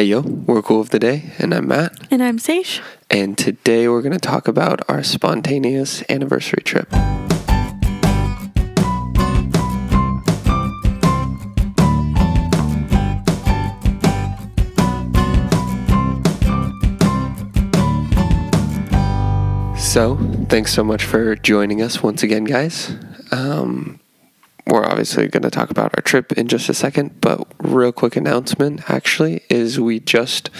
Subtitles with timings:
[0.00, 1.92] Hey yo, we're cool of the day, and I'm Matt.
[2.10, 2.80] And I'm Saije.
[3.10, 6.90] And today we're going to talk about our spontaneous anniversary trip.
[19.76, 20.16] So,
[20.48, 22.96] thanks so much for joining us once again, guys.
[23.32, 24.00] Um,
[24.66, 28.16] we're obviously going to talk about our trip in just a second, but real quick
[28.16, 30.50] announcement actually is we just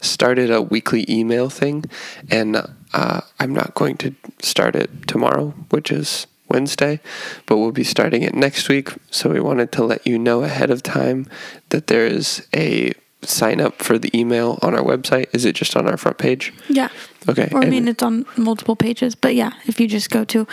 [0.00, 1.84] started a weekly email thing,
[2.30, 2.56] and
[2.92, 7.00] uh, I'm not going to start it tomorrow, which is Wednesday,
[7.46, 8.90] but we'll be starting it next week.
[9.10, 11.28] So we wanted to let you know ahead of time
[11.70, 12.92] that there is a
[13.28, 15.26] sign up for the email on our website?
[15.32, 16.52] Is it just on our front page?
[16.68, 16.88] Yeah.
[17.28, 17.48] Okay.
[17.52, 20.46] Or I mean, it's on multiple pages, but yeah, if you just go to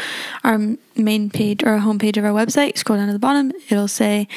[0.44, 0.60] our
[0.96, 4.28] main page or our homepage of our website, scroll down to the bottom, it'll say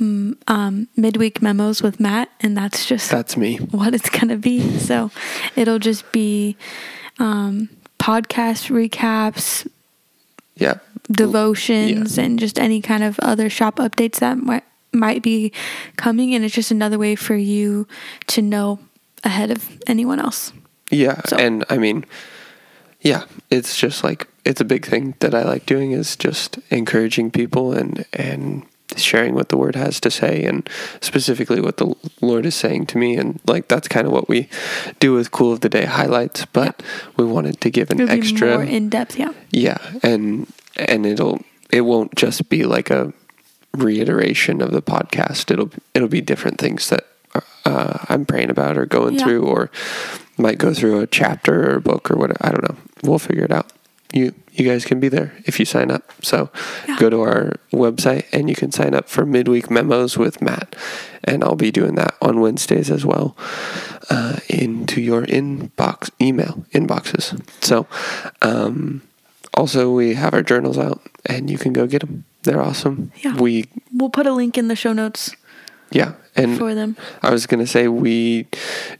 [0.00, 3.56] mm, um, midweek memos with Matt, and that's just that's me.
[3.56, 4.78] What it's gonna be.
[4.78, 5.10] So
[5.56, 6.56] it'll just be
[7.18, 9.68] um, podcast recaps.
[10.56, 10.74] Yeah.
[11.10, 12.24] Devotions yeah.
[12.24, 14.36] and just any kind of other shop updates that
[14.92, 15.52] might be
[15.96, 17.86] coming and it's just another way for you
[18.26, 18.78] to know
[19.24, 20.52] ahead of anyone else.
[20.90, 21.36] Yeah, so.
[21.36, 22.04] and I mean
[23.02, 27.30] yeah, it's just like it's a big thing that I like doing is just encouraging
[27.30, 30.68] people and and sharing what the word has to say and
[31.00, 34.48] specifically what the Lord is saying to me and like that's kind of what we
[34.98, 37.10] do with cool of the day highlights but yeah.
[37.16, 41.82] we wanted to give an extra more in depth yeah yeah and and it'll it
[41.82, 43.12] won't just be like a
[43.76, 45.50] reiteration of the podcast.
[45.50, 47.06] It'll it'll be different things that
[47.64, 49.24] uh, I'm praying about or going yeah.
[49.24, 49.70] through, or
[50.36, 52.32] might go through a chapter or a book or what.
[52.44, 52.76] I don't know.
[53.02, 53.72] We'll figure it out.
[54.12, 56.10] You you guys can be there if you sign up.
[56.22, 56.50] So
[56.88, 56.98] yeah.
[56.98, 60.74] go to our website and you can sign up for midweek memos with Matt,
[61.24, 63.36] and I'll be doing that on Wednesdays as well
[64.10, 67.40] uh, into your inbox email inboxes.
[67.64, 67.86] So.
[68.42, 69.02] Um,
[69.54, 72.24] also, we have our journals out, and you can go get them.
[72.42, 73.12] They're awesome.
[73.22, 73.36] Yeah.
[73.36, 75.34] We we'll put a link in the show notes.
[75.90, 76.96] Yeah, and for them.
[77.20, 78.46] I was gonna say we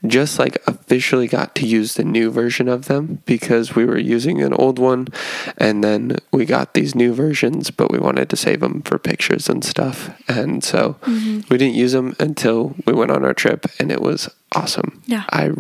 [0.07, 4.43] just like officially got to use the new version of them because we were using
[4.43, 5.09] an old one,
[5.57, 9.49] and then we got these new versions, but we wanted to save them for pictures
[9.49, 11.41] and stuff, and so mm-hmm.
[11.49, 15.03] we didn't use them until we went on our trip, and it was awesome.
[15.07, 15.53] Yeah, I.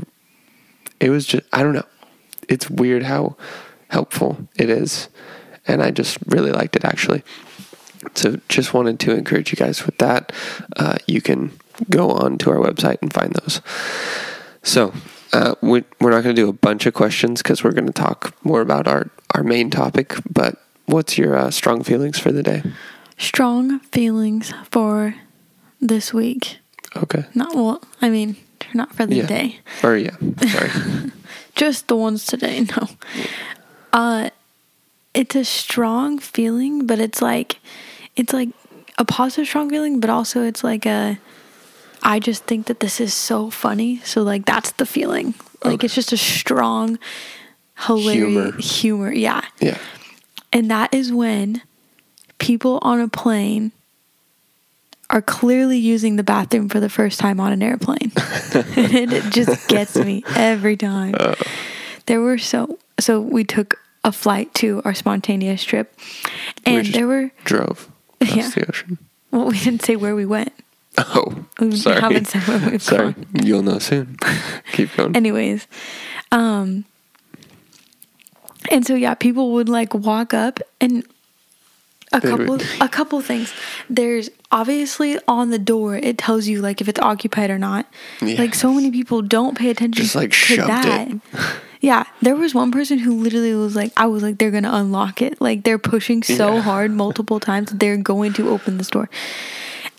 [0.99, 1.87] It was just I don't know.
[2.49, 3.37] It's weird how
[3.89, 5.09] helpful it is,
[5.67, 7.23] and I just really liked it actually.
[8.15, 10.33] So just wanted to encourage you guys with that.
[10.77, 11.53] Uh, you can
[11.88, 13.61] go on to our website and find those.
[14.62, 14.93] So
[15.33, 17.93] uh, we, are not going to do a bunch of questions because we're going to
[17.93, 20.15] talk more about our, our main topic.
[20.31, 20.56] But
[20.87, 22.62] what's your uh, strong feelings for the day?
[23.19, 25.15] Strong feelings for
[25.81, 26.59] this week.
[26.97, 27.25] Okay.
[27.34, 27.83] Not well.
[28.03, 28.37] I mean,
[28.75, 29.27] not for the yeah.
[29.27, 29.60] day.
[29.83, 30.16] Or yeah.
[30.49, 30.71] Sorry.
[31.55, 32.66] Just the ones today.
[32.77, 32.89] No.
[33.93, 34.31] Uh,
[35.12, 37.59] it's a strong feeling, but it's like
[38.16, 38.48] it's like
[38.98, 41.19] a positive strong feeling, but also it's like a
[42.03, 44.00] I just think that this is so funny.
[44.04, 45.34] So like that's the feeling.
[45.65, 45.84] Like okay.
[45.87, 46.98] it's just a strong
[47.87, 49.10] hilarious humor.
[49.10, 49.12] humor.
[49.12, 49.43] Yeah.
[49.60, 49.78] Yeah.
[50.53, 51.62] And that is when
[52.38, 53.72] people on a plane
[55.10, 58.12] are clearly using the bathroom for the first time on an airplane.
[58.54, 61.15] and it just gets me every time.
[61.19, 61.34] Uh,
[62.06, 65.94] there were so so we took a flight to our spontaneous trip
[66.65, 67.91] and we there were drove
[68.21, 68.49] across yeah.
[68.51, 68.99] the ocean.
[69.31, 70.53] Well, we didn't say where we went.
[70.99, 72.01] Oh, we sorry.
[72.01, 73.13] haven't said where we've sorry.
[73.13, 73.27] gone.
[73.43, 74.19] You'll know soon.
[74.73, 75.17] Keep going.
[75.17, 75.67] Anyways,
[76.31, 76.85] um,
[78.71, 81.05] and so yeah, people would like walk up and
[82.13, 83.53] a couple a couple things.
[83.89, 87.87] There's obviously on the door it tells you like if it's occupied or not.
[88.21, 88.39] Yeah.
[88.41, 91.09] Like so many people don't pay attention Just like to that.
[91.81, 95.23] Yeah, there was one person who literally was like, I was like, they're gonna unlock
[95.23, 95.41] it.
[95.41, 96.61] Like they're pushing so yeah.
[96.61, 99.09] hard multiple times they're going to open this door.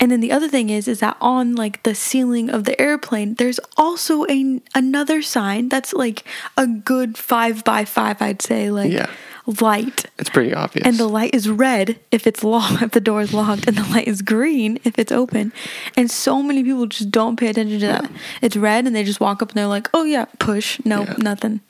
[0.02, 3.34] And then the other thing is, is that on like the ceiling of the airplane,
[3.34, 6.24] there's also a another sign that's like
[6.56, 9.10] a good five by five, I'd say, like yeah.
[9.46, 10.06] Light.
[10.18, 10.86] It's pretty obvious.
[10.86, 13.84] And the light is red if it's locked, if the door is locked, and the
[13.90, 15.52] light is green if it's open.
[15.96, 18.10] And so many people just don't pay attention to that.
[18.40, 21.14] It's red, and they just walk up and they're like, "Oh yeah, push, no, yeah.
[21.18, 21.60] nothing."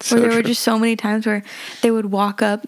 [0.00, 0.38] So or there true.
[0.38, 1.42] were just so many times where
[1.82, 2.66] they would walk up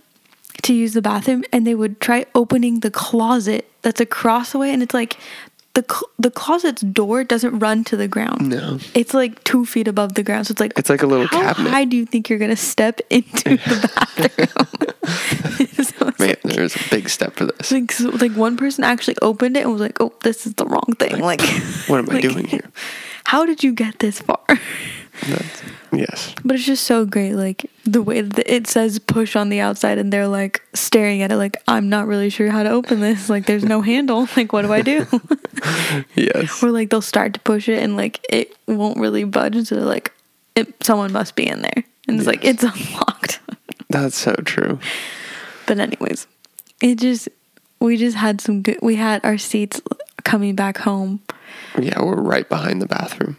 [0.63, 4.73] to use the bathroom and they would try opening the closet that's across the way,
[4.73, 5.17] and it's like
[5.77, 8.49] the cl- the closet's door doesn't run to the ground.
[8.49, 10.47] No, it's like two feet above the ground.
[10.47, 11.69] So it's like it's like a little how cabinet.
[11.69, 14.49] How high do you think you're gonna step into the bathroom?
[15.85, 17.71] so Man, like, there's a big step for this.
[17.71, 20.65] Like, so, like one person actually opened it and was like, "Oh, this is the
[20.65, 21.43] wrong thing." Like,
[21.89, 22.71] what am I doing here?
[23.27, 24.41] how did you get this far?
[25.29, 26.35] That's, yes.
[26.45, 29.99] But it's just so great, like the way that it says push on the outside,
[29.99, 33.29] and they're like staring at it, like I'm not really sure how to open this.
[33.31, 34.29] Like there's no handle.
[34.37, 35.07] Like what do I do?
[36.15, 36.63] Yes.
[36.63, 39.67] or like they'll start to push it, and like it won't really budge.
[39.67, 40.13] So they're like,
[40.55, 43.41] it, someone must be in there, and it's like it's unlocked.
[43.89, 44.79] That's so true.
[45.67, 46.27] but anyways,
[46.83, 47.29] it just
[47.81, 48.79] we just had some good.
[48.83, 49.81] We had our seats
[50.25, 51.21] coming back home.
[51.79, 53.37] Yeah, we're right behind the bathroom.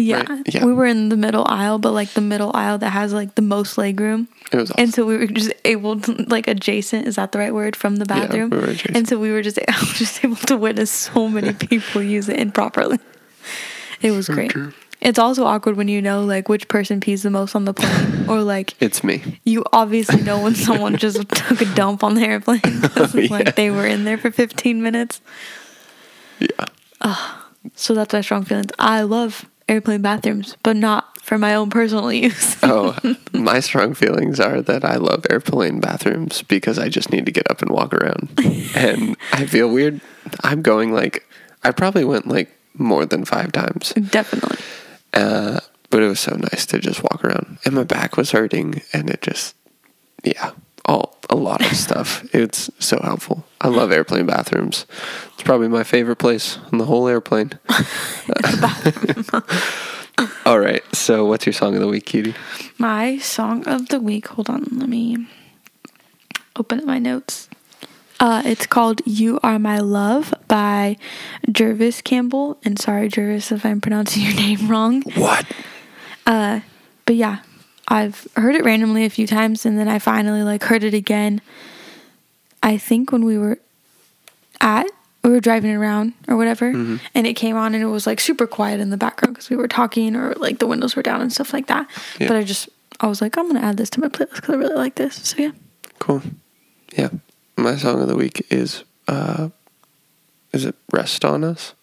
[0.00, 0.64] Yeah, Right, yeah.
[0.64, 3.42] we were in the middle aisle, but like the middle aisle that has like the
[3.42, 4.28] most leg room.
[4.52, 4.82] It was awesome.
[4.84, 7.06] And so we were just able to like adjacent.
[7.08, 8.50] Is that the right word from the Yeah, bathroom?
[8.50, 8.96] we were adjacent.
[8.96, 9.58] And so we were just
[9.96, 12.98] just able to witness so many people use it improperly.
[14.00, 14.50] It was great.
[14.52, 14.72] true.
[15.00, 18.28] It's also awkward when you know like which person pees the most on the plane,
[18.28, 19.40] or like it's me.
[19.44, 23.26] you obviously know when someone just took a dump on the airplane Oh, yeah.
[23.30, 25.20] like they were in there for 15 minutes.
[26.40, 26.66] Yeah.
[27.74, 28.70] So that's my strong feelings.
[28.78, 32.56] I love airplane bathrooms, but not for my own personal use.
[32.62, 32.96] Oh,
[33.32, 37.50] my strong feelings are that I love airplane bathrooms because I just need to get
[37.50, 38.30] up and walk around.
[38.74, 40.00] and I feel weird.
[40.42, 41.28] I'm going like,
[41.62, 43.92] I probably went like more than five times.
[43.92, 44.58] Definitely.
[45.12, 45.60] Uh,
[45.90, 47.58] but it was so nice to just walk around.
[47.64, 49.54] And my back was hurting and it just,
[50.22, 50.52] yeah,
[50.88, 52.24] all, a lot of stuff.
[52.34, 53.44] It's so helpful.
[53.60, 54.86] I love airplane bathrooms.
[55.34, 57.52] It's probably my favorite place on the whole airplane.
[60.46, 60.82] all right.
[60.94, 62.34] So what's your song of the week, Cutie?
[62.78, 64.28] My song of the week.
[64.28, 65.26] Hold on, let me
[66.56, 67.48] open up my notes.
[68.20, 70.96] Uh, it's called "You Are My Love" by
[71.52, 72.58] Jervis Campbell.
[72.64, 75.02] And sorry, Jervis, if I'm pronouncing your name wrong.
[75.14, 75.46] What?
[76.26, 76.60] Uh,
[77.06, 77.38] but yeah,
[77.88, 81.40] I've heard it randomly a few times, and then I finally like heard it again.
[82.62, 83.58] I think when we were
[84.60, 84.86] at
[85.24, 88.46] we were driving around or whatever, and it came on, and it was like super
[88.46, 91.32] quiet in the background because we were talking or like the windows were down and
[91.32, 91.88] stuff like that.
[92.20, 92.28] Yeah.
[92.28, 92.68] But I just
[93.00, 95.16] I was like, I'm gonna add this to my playlist because I really like this.
[95.16, 95.52] So yeah,
[95.98, 96.22] Cool.
[96.92, 97.08] Yeah.
[97.56, 99.48] My song of the week is uh
[100.52, 101.74] is it Rest on Us?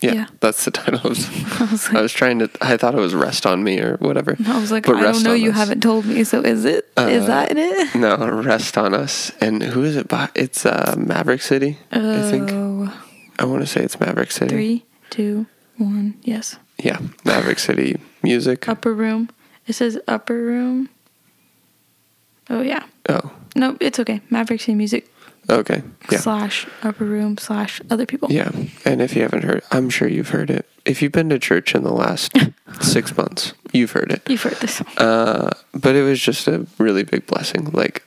[0.00, 0.26] Yeah, Yeah.
[0.40, 1.00] that's the title.
[1.04, 1.28] I was,
[1.60, 4.36] I was I was trying to I thought it was Rest on Me or whatever.
[4.46, 5.34] I was like, But I don't know.
[5.34, 5.56] You Us.
[5.56, 6.24] haven't told me.
[6.24, 6.88] So is it?
[6.98, 7.94] Is Uh, that in it?
[8.00, 9.30] No, Rest on Us.
[9.40, 10.28] And who is it by?
[10.34, 12.50] It's uh Maverick City, I think.
[12.52, 12.88] Oh,
[13.38, 14.48] I want to say it's Maverick City.
[14.50, 16.14] three, two, one.
[16.22, 16.56] Yes.
[16.78, 18.68] Yeah, Maverick City Music.
[18.68, 19.28] Upper room.
[19.66, 20.88] It says upper room.
[22.48, 22.84] Oh yeah.
[23.08, 24.20] Oh, No, it's okay.
[24.30, 25.06] Maverick City Music
[25.48, 25.82] okay.
[26.10, 26.18] Yeah.
[26.18, 28.30] slash upper room slash other people.
[28.30, 28.50] Yeah.
[28.84, 30.66] And if you haven't heard, I'm sure you've heard it.
[30.84, 32.32] If you've been to church in the last
[32.80, 34.22] six months, you've heard it.
[34.28, 34.80] You've heard this.
[34.96, 37.70] Uh, but it was just a really big blessing.
[37.72, 38.02] Like,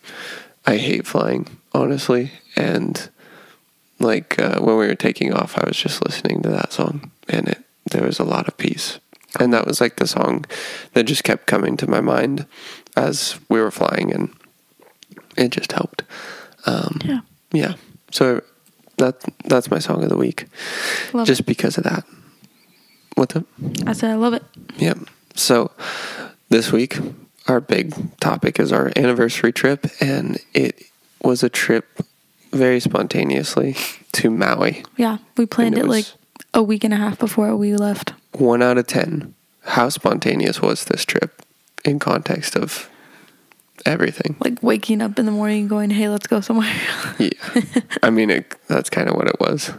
[0.66, 2.32] I hate flying, honestly.
[2.56, 3.10] And
[4.00, 7.48] like uh, when we were taking off, I was just listening to that song, and
[7.48, 9.00] it there was a lot of peace.
[9.40, 10.46] And that was like the song
[10.94, 12.46] that just kept coming to my mind
[12.96, 14.34] as we were flying, and
[15.36, 16.04] it just helped.
[16.66, 17.20] Um, Yeah.
[17.52, 17.74] yeah.
[18.12, 18.42] So
[18.98, 20.46] that that's my song of the week,
[21.14, 22.04] Love just because of that.
[23.16, 23.46] What's up?
[23.62, 23.88] it.
[23.88, 24.44] I said I love it.
[24.78, 25.00] Yep.
[25.36, 25.72] So
[26.50, 26.98] this week,
[27.48, 30.84] our big topic is our anniversary trip, and it
[31.24, 32.02] was a trip
[32.52, 33.76] very spontaneously
[34.14, 34.84] to Maui.
[34.98, 35.18] Yeah.
[35.38, 36.06] We planned it, it like
[36.54, 38.14] a week and a half before we left.
[38.34, 39.34] One out of 10.
[39.66, 41.42] How spontaneous was this trip
[41.84, 42.90] in context of
[43.86, 44.36] everything?
[44.40, 46.74] Like waking up in the morning and going, hey, let's go somewhere.
[47.20, 47.30] Yeah.
[48.02, 49.72] I mean, it, that's kind of what it was.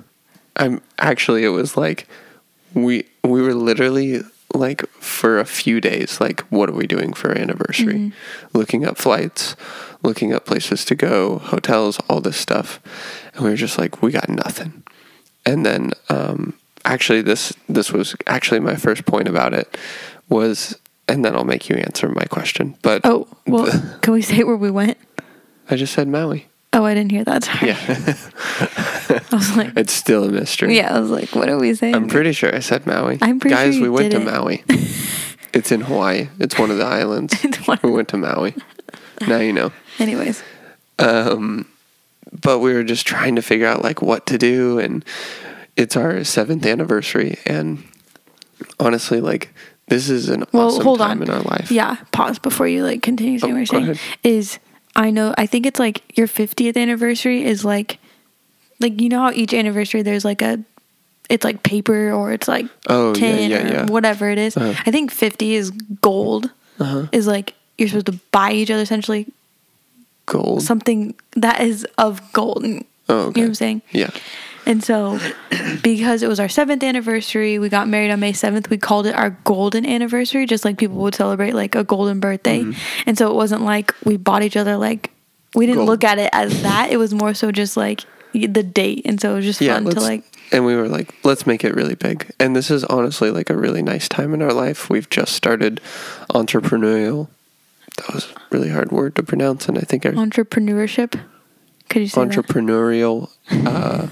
[0.57, 2.07] I'm actually, it was like
[2.75, 7.31] we we were literally like for a few days, like, what are we doing for
[7.31, 8.13] our anniversary?
[8.53, 9.57] Looking up flights,
[10.03, 12.81] looking up places to go, hotels, all this stuff,
[13.35, 14.83] and we were just like, we got nothing.
[15.45, 19.77] And then, um, actually, this this was actually my first point about it
[20.29, 22.77] was, and then I'll make you answer my question.
[22.83, 23.67] But oh, well,
[24.03, 24.97] can we say where we went?
[25.71, 26.47] I just said Maui.
[26.73, 27.45] Oh, I didn't hear that.
[27.45, 27.69] Sorry.
[27.69, 30.77] Yeah, I was like, it's still a mystery.
[30.77, 31.95] yeah, I was like, what are we saying?
[31.95, 33.19] I'm pretty sure I said Maui.
[33.23, 34.33] I'm pretty Guys, sure we went to didn't.
[34.35, 34.65] Maui.
[35.53, 36.29] it's in Hawaii.
[36.41, 37.33] It's one of the islands.
[37.45, 38.55] It's one of- we went to Maui.
[39.27, 39.71] Now you know.
[40.01, 40.43] Anyways,
[40.99, 41.67] Um,
[42.43, 45.05] but we were just trying to figure out like what to do, and
[45.77, 47.85] it's our seventh anniversary, and
[48.81, 49.55] honestly, like
[49.89, 51.29] this is an well, awesome hold time on.
[51.29, 51.71] in our life.
[51.71, 53.83] Yeah, pause before you like continue saying Oh, what you're saying.
[53.91, 54.01] ahead.
[54.23, 54.59] Is
[54.97, 57.99] I know I think it's like your 50th anniversary is like
[58.81, 60.59] like you know how each anniversary there's like a
[61.31, 63.87] it's like paper or it's like Oh, yeah, tin yeah, or yeah.
[63.87, 64.57] whatever it is.
[64.57, 64.81] Uh-huh.
[64.87, 66.51] I think 50 is gold.
[66.81, 67.07] Uh-huh.
[67.13, 69.27] Is like you're supposed to buy each other essentially
[70.27, 70.63] Gold.
[70.63, 72.65] something that is of gold.
[72.65, 73.41] You oh, okay.
[73.41, 73.83] know what I'm saying?
[73.93, 74.11] Yeah.
[74.67, 75.19] And so,
[75.83, 78.71] because it was our seventh anniversary, we got married on May 7th.
[78.71, 82.61] We called it our golden anniversary, just like people would celebrate like a golden birthday.
[82.61, 83.03] Mm-hmm.
[83.07, 85.11] And so, it wasn't like we bought each other like,
[85.55, 85.89] we didn't Gold.
[85.89, 86.91] look at it as that.
[86.91, 88.01] It was more so just like
[88.33, 89.03] the date.
[89.05, 91.65] And so, it was just Yeah, fun to like, and we were like, let's make
[91.65, 92.31] it really big.
[92.39, 94.89] And this is honestly like a really nice time in our life.
[94.91, 95.81] We've just started
[96.31, 97.29] entrepreneurial.
[97.97, 101.21] That was a really hard word to pronounce, and I think our entrepreneurship.
[101.89, 104.09] Could you say entrepreneurial uh,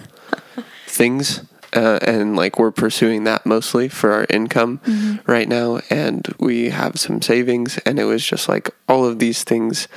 [0.92, 1.42] things.
[1.74, 5.30] Uh, and like we're pursuing that mostly for our income Mm-hmm.
[5.30, 9.42] right now and we have some savings and it was just like all of these
[9.42, 9.88] things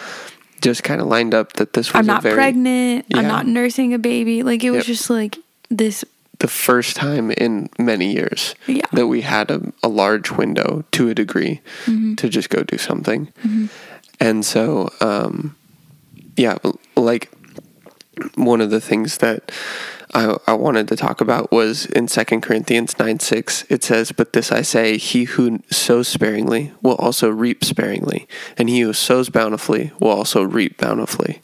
[0.62, 3.06] just kind of lined up that this was I'm a not very pregnant.
[3.14, 4.42] I'm not nursing a baby.
[4.42, 4.96] Like, it was Yep.
[4.96, 5.38] just like
[5.70, 6.06] this.
[6.40, 8.86] the first time in many years Yeah.
[8.94, 12.16] that we had a, a large window to a degree Mm-hmm.
[12.16, 13.28] to just go do something.
[14.22, 15.56] And so, um,
[16.38, 16.56] yeah,
[16.96, 17.30] like
[18.36, 19.52] one of the things that
[20.16, 24.32] I, I wanted to talk about was in 2 Corinthians 9 6, it says, But
[24.32, 28.26] this I say, he who sows sparingly will also reap sparingly,
[28.58, 31.42] and he who sows bountifully will also reap bountifully.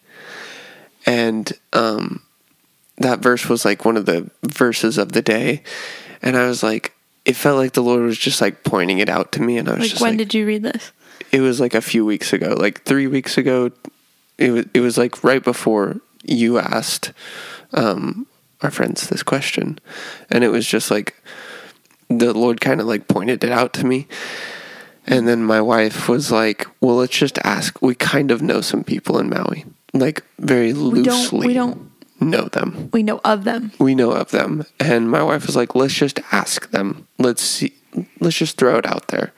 [1.06, 2.22] And um,
[2.98, 5.64] that verse was like one of the verses of the day.
[6.22, 6.94] And I was like,
[7.26, 9.58] it felt like the Lord was just like pointing it out to me.
[9.58, 10.92] And I was Like, just when like, did you read this?
[11.32, 13.72] it was like a few weeks ago, like three weeks ago.
[14.38, 17.12] It was, it was like right before you asked
[17.74, 18.28] um,
[18.64, 19.80] our friends this question.
[20.30, 21.16] And it was just like
[22.10, 24.08] the Lord kind of like pointed it out to me.
[25.08, 27.82] And then my wife was like, well, let's just ask.
[27.82, 31.90] We kind of know some people in Maui, like very We don't- loosely we don't-
[32.20, 33.72] know them We know of them.
[33.80, 37.74] we know of them and my wife was like let's just ask them let's see
[38.20, 39.34] let's just throw it out there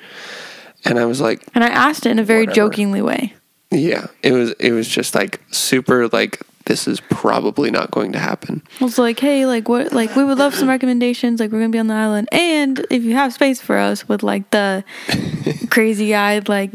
[0.83, 2.55] and i was like And I asked it in a very Whatever.
[2.55, 3.35] jokingly way.
[3.71, 8.19] yeah it was it was just like super like this is probably not going to
[8.19, 11.39] happen I was like, hey, like what like we would love some recommendations.
[11.39, 12.29] Like we're gonna be on the island.
[12.31, 14.83] And if you have space for us with like the
[15.69, 16.71] crazy eyed like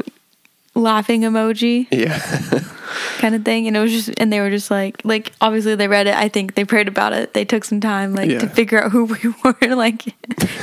[0.75, 2.19] laughing emoji yeah
[3.17, 3.67] kind of thing.
[3.67, 6.15] And it was just and they were just like like obviously they read it.
[6.15, 7.33] I think they prayed about it.
[7.33, 8.39] They took some time like Yeah.
[8.39, 10.03] to figure out who we were, like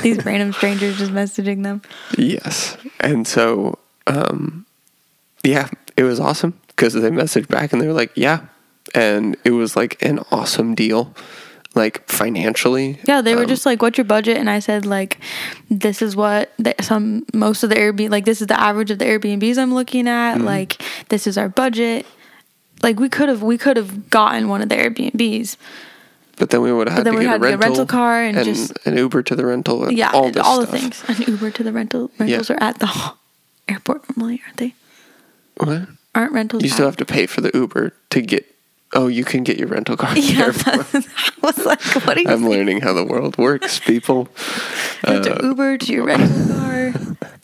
[0.01, 1.81] these random strangers just messaging them.
[2.17, 4.65] yes and so um
[5.43, 5.67] yeah
[5.97, 8.39] it was awesome because they messaged back and they were like yeah
[8.95, 11.13] and it was like an awesome deal
[11.75, 15.19] like financially Yeah, they were Um, just like, "What's your budget?" And I said, "Like,
[15.69, 18.97] this is what the, some most of the Airbnb like this is the average of
[18.97, 20.35] the Airbnbs I'm looking at.
[20.37, 20.45] Mm-hmm.
[20.45, 22.07] Like, this is our budget.
[22.81, 25.55] Like, we could have we could have gotten one of the Airbnbs.
[26.37, 27.57] But then we would have had then to we get had a to get a
[27.57, 29.83] rental, car and just- an Uber to the rental.
[29.85, 31.03] And Yeah, all all the things.
[31.07, 32.89] An Uber to the rental rentals are at the
[33.67, 34.73] airport normally, aren't they?
[35.57, 35.87] What?
[36.15, 36.63] Aren't rentals?
[36.63, 38.45] You still at- have to pay for the Uber to get.
[38.93, 40.11] Oh, you can get your rental car.
[40.17, 40.51] Yeah.
[40.65, 41.03] I
[41.43, 44.29] was like, "What are you?" I'm learning how the world works, people.
[45.07, 46.91] You have to Uh, Uber to your rental car,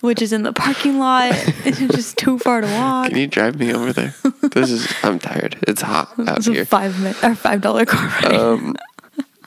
[0.01, 1.31] which is in the parking lot.
[1.65, 3.09] It's just too far to walk.
[3.09, 4.13] Can you drive me over there?
[4.41, 4.91] This is.
[5.03, 5.57] I'm tired.
[5.67, 6.65] It's hot out It's a here.
[6.65, 8.33] five minute or five dollar car ride.
[8.33, 8.75] Um,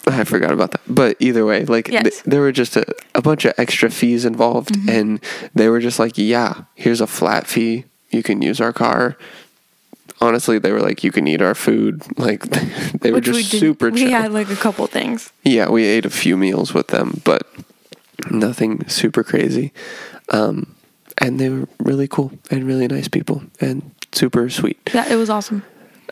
[0.06, 0.82] I forgot about that.
[0.86, 2.02] But either way, like Yes.
[2.04, 2.84] th- there were just a,
[3.14, 4.88] a bunch of extra fees involved, Mm-hmm.
[4.88, 5.20] and
[5.54, 7.84] they were just like, "Yeah, here's a flat fee.
[8.10, 9.16] You can use our car."
[10.20, 12.42] Honestly, they were like, "You can eat our food." Like
[13.00, 13.60] they were Which just did.
[13.60, 14.10] super We chill.
[14.10, 15.30] had like a couple things.
[15.44, 17.46] yeah, we ate a few meals with them, but
[18.30, 19.72] nothing super crazy.
[20.30, 20.74] Um,
[21.18, 24.78] and they were really cool and really nice people and super sweet.
[24.94, 25.62] Yeah, it was awesome.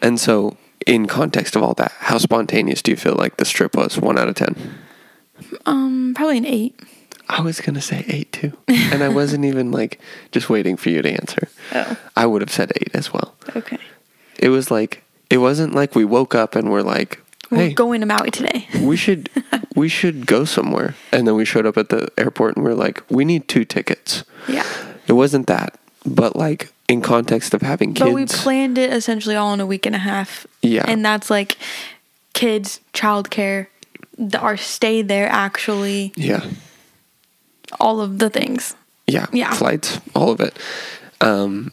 [0.02, 0.56] And so,
[0.86, 3.98] in context of all that, how spontaneous do you feel like this trip was?
[3.98, 4.54] One out of ten.
[5.66, 6.78] Um, probably an eight.
[7.28, 10.00] I was gonna say eight too, and I wasn't even like
[10.32, 11.48] just waiting for you to answer.
[11.74, 13.34] Oh, I would have said eight as well.
[13.56, 13.78] okay.
[14.38, 18.00] It was like it wasn't like we woke up and we're like, We're "Hey, going
[18.00, 18.68] to Maui today.
[18.80, 19.30] we should
[19.74, 23.02] we should go somewhere," and then we showed up at the airport and we're like,
[23.10, 24.66] "We need two tickets." Yeah,
[25.06, 29.34] It wasn't that, but like in context of having kids, but we planned it essentially
[29.36, 30.46] all in a week and a half.
[30.60, 30.84] Yeah.
[30.86, 31.56] and that's like
[32.34, 33.68] kids, childcare,
[34.18, 36.44] the, our stay there, actually, yeah,
[37.80, 38.74] all of the things.
[39.06, 39.52] yeah, Yeah.
[39.54, 40.56] flights, all of it.
[41.20, 41.72] Um,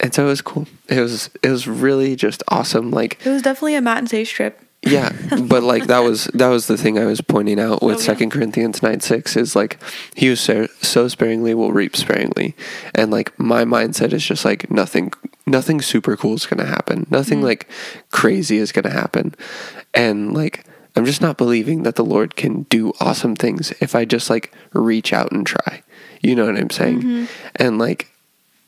[0.00, 0.66] and so it was cool.
[0.88, 2.90] It was it was really just awesome.
[2.90, 4.60] Like It was definitely a Matt and Saije trip.
[4.82, 5.10] Yeah,
[5.42, 8.04] but like that was that was the thing I was pointing out with Oh, yeah.
[8.06, 9.78] Second Corinthians nine six is like
[10.14, 12.54] he who so, sows sparingly will reap sparingly,
[12.94, 15.12] and like my mindset is just like nothing
[15.46, 17.68] nothing super cool is gonna happen, nothing like
[18.12, 19.34] crazy is gonna happen,
[19.94, 20.64] and like
[20.98, 24.52] I'm just not believing that the Lord can do awesome things if I just like
[24.72, 25.82] reach out and try,
[26.22, 27.24] you know what I'm saying, mm-hmm.
[27.56, 28.10] and like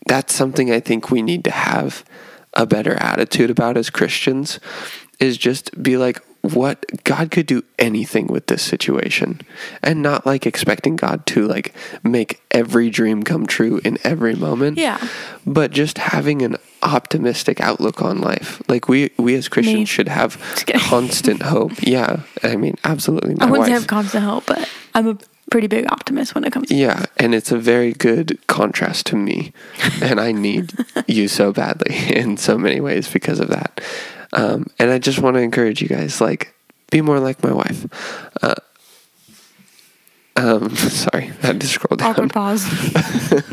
[0.07, 2.05] that's something I think we need to have
[2.55, 4.59] a better attitude about as Christians
[5.19, 9.41] is just be like what God could do anything with this situation
[9.83, 14.79] and not like expecting God to like make every dream come true in every moment.
[14.79, 15.07] Yeah.
[15.47, 16.57] But just having an
[16.95, 18.61] optimistic outlook on life.
[18.69, 19.85] Like we we as Christians Me.
[19.87, 20.39] should have
[20.89, 21.73] constant hope.
[21.83, 22.21] Yeah.
[22.43, 23.79] I mean, absolutely my I wouldn't wife.
[23.81, 25.19] have constant hope, but I'm a
[25.51, 29.17] pretty big optimist when it comes to Yeah, and it's a very good contrast to
[29.17, 29.53] me,
[30.01, 30.73] and I need
[31.09, 33.81] you so badly in so many ways because of that.
[34.33, 36.55] Um, and I just want to encourage you guys, like,
[36.93, 37.85] be more like my wife.
[38.43, 38.55] Uh,
[40.41, 42.11] um, sorry, I had to scroll down.
[42.11, 42.65] awkward pause.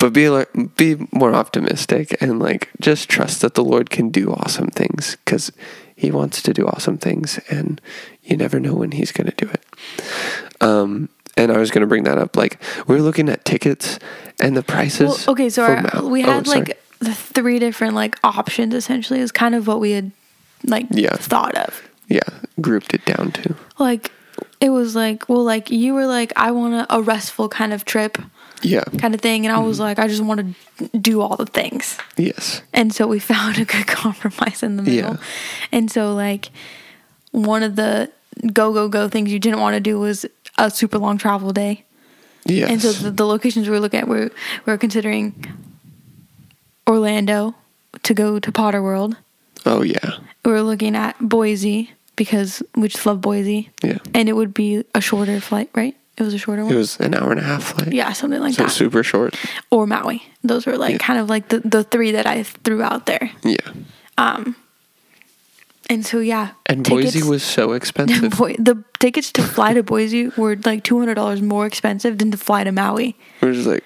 [0.00, 4.30] But be like, be more optimistic and like just trust that the Lord can do
[4.32, 5.50] awesome things because
[5.96, 7.80] He wants to do awesome things, and
[8.22, 9.64] you never know when He's going to do it.
[10.60, 12.36] Um, and I was going to bring that up.
[12.36, 13.98] Like we are looking at tickets
[14.42, 15.08] and the prices.
[15.26, 16.60] Well, okay, so our, Mount- we oh, had sorry.
[16.60, 20.12] like the three different like options essentially is kind of what we had
[20.64, 21.16] like Yeah.
[21.16, 21.82] thought of.
[22.08, 22.20] yeah,
[22.60, 24.10] grouped it down to Like
[24.60, 27.84] it was like well like you were like I want a, a restful kind of
[27.84, 28.18] trip
[28.62, 29.66] yeah, kind of thing and I Mm-hmm.
[29.68, 30.40] was like I just want
[30.80, 31.98] to do all the things.
[32.16, 35.12] yes, And so we found a good compromise in the middle.
[35.14, 35.16] Yeah.
[35.70, 36.48] And so like
[37.32, 38.10] one of the
[38.52, 40.24] go go go things you didn't want to do was
[40.56, 41.84] a super long travel day.
[42.46, 44.30] yes, And so the, the locations we were looking at, we we
[44.66, 45.34] were considering
[46.88, 47.54] Orlando
[48.02, 49.16] to go to Potter World.
[49.66, 53.70] oh yeah, We were looking at Boise because we just love Boise.
[53.82, 53.98] yeah.
[54.14, 55.96] And it would be a shorter flight, right?
[56.16, 56.72] It was a shorter one.
[56.72, 57.92] It was an hour and a half flight.
[57.92, 58.56] yeah, something like that.
[58.56, 58.70] so that.
[58.70, 59.34] super short.
[59.70, 60.22] or Maui.
[60.44, 60.98] Those were like Yeah.
[60.98, 63.30] kind of like the, the three that I threw out there.
[63.42, 63.56] Yeah,
[64.18, 64.54] Um.
[65.90, 68.38] And so yeah, and tickets- Boise was so expensive.
[68.38, 72.30] Boy, the tickets to fly to Boise were like two hundred dollars more expensive than
[72.30, 73.16] to fly to Maui.
[73.42, 73.84] we were just like,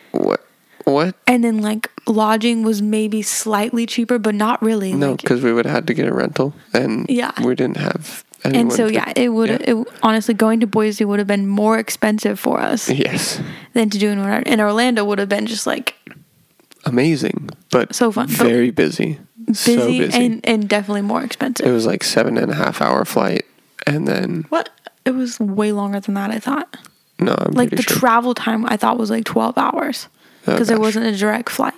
[0.95, 1.15] what?
[1.27, 4.93] And then like lodging was maybe slightly cheaper, but not really.
[4.93, 7.33] No, like, because we would have had to get a rental, and Yeah.
[7.45, 8.25] we didn't have.
[8.45, 9.59] and so to- yeah, it would yeah.
[9.75, 13.41] it honestly going to Boise would have been more expensive for us yes,
[13.75, 14.49] than to do in Orlando.
[14.51, 15.95] And Orlando would have been just like
[16.85, 20.25] amazing, but So fun, but very busy, busy, so busy.
[20.25, 21.67] and and definitely more expensive.
[21.67, 23.45] it was like seven and a half hour flight,
[23.87, 24.71] and then what?
[25.05, 26.31] It was way longer than that.
[26.31, 26.77] I thought.
[27.19, 27.97] no, I'm Like the sure.
[27.97, 30.09] travel time, I thought was like twelve hours
[30.49, 31.75] Oh, because there wasn't a direct flight.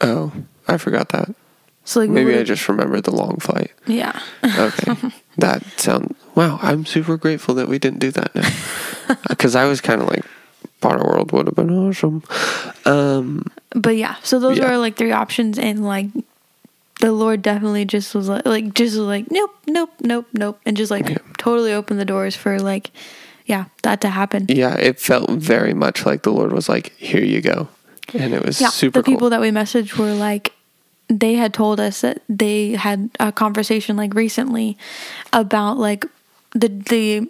[0.00, 0.32] oh,
[0.68, 1.34] I forgot that.
[1.84, 3.72] So like we Maybe I just remembered the long flight.
[3.86, 4.20] yeah.
[4.44, 4.94] Okay,
[5.38, 6.14] that sound.
[6.34, 8.48] Wow, I'm super grateful that we didn't do that now,
[9.28, 10.22] because I was kind of like,
[10.80, 12.22] part Potter World would have been awesome.
[12.84, 14.70] Um, But yeah, so those Yeah.
[14.70, 16.06] were like three options, and like
[17.00, 20.76] the Lord definitely just was like, like just was like, nope, nope, nope, nope, and
[20.76, 21.18] just like Yeah.
[21.38, 22.90] totally opened the doors for like,
[23.46, 24.46] yeah, that to happen.
[24.48, 27.68] yeah, it felt very much like the Lord was like, "Here you go,"
[28.14, 30.52] and it was Yeah, super the people that we messaged were like,
[31.08, 34.76] they had told us that they had a conversation like recently
[35.32, 36.04] about like
[36.52, 37.28] the the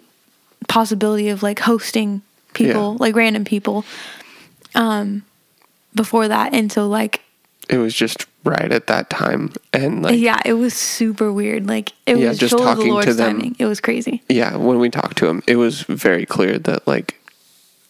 [0.67, 2.21] possibility of like hosting
[2.53, 2.97] people, Yeah.
[2.99, 3.85] like random people,
[4.75, 5.23] um,
[5.95, 7.21] before that, and so like
[7.69, 11.67] it was just right at that time, and like yeah, it was super weird.
[11.67, 13.35] Like it Yeah, was just totally the talking to Lord's them.
[13.37, 13.55] timing.
[13.59, 14.21] It was crazy.
[14.29, 17.15] yeah, when we talked to him, it was very clear that like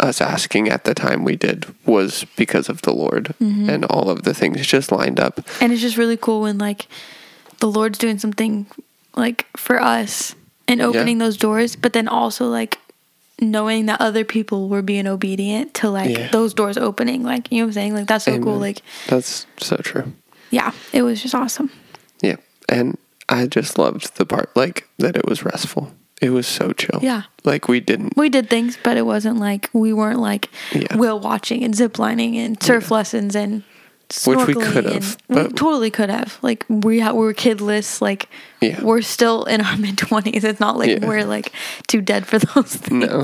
[0.02, 3.70] us asking at the time we did was because of the Lord, Mm-hmm.
[3.70, 5.40] and all of the things just lined up.
[5.62, 6.88] And it's just really cool when like
[7.60, 8.66] the Lord's doing something
[9.16, 10.36] like for us
[10.68, 12.80] and opening those doors, but then also like
[13.40, 16.28] knowing that other people were being obedient to like Yeah.
[16.30, 17.24] those doors opening.
[17.24, 17.94] Like you know what I'm saying?
[17.96, 18.58] Like that's so cool.
[18.58, 20.12] Like That's so true.
[20.52, 21.72] yeah, it was just awesome.
[22.22, 22.38] Yeah,
[22.70, 22.98] and
[23.30, 25.92] I just loved the part like that it was restful.
[26.22, 27.00] It was so chill.
[27.02, 27.24] Yeah.
[27.44, 28.16] like we didn't.
[28.16, 30.96] We did things, but it wasn't like we weren't like Yeah.
[30.96, 33.64] whale watching and zip lining and surf lessons and
[34.26, 36.38] Which we snorkeling could have, we totally could have.
[36.44, 38.02] Like we ha- we were kidless.
[38.02, 38.30] Like
[38.62, 38.80] Yeah.
[38.84, 40.44] we're still in our mid twenties.
[40.44, 41.08] It's not like Yeah.
[41.08, 41.52] we're like
[41.88, 43.08] too dead for those things.
[43.08, 43.24] No,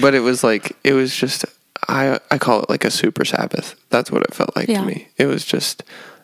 [0.00, 1.44] but it was like it was just
[1.88, 3.74] I I call it like a super Sabbath.
[3.90, 4.80] That's what it felt like Yeah.
[4.80, 5.08] to me.
[5.18, 5.82] It was just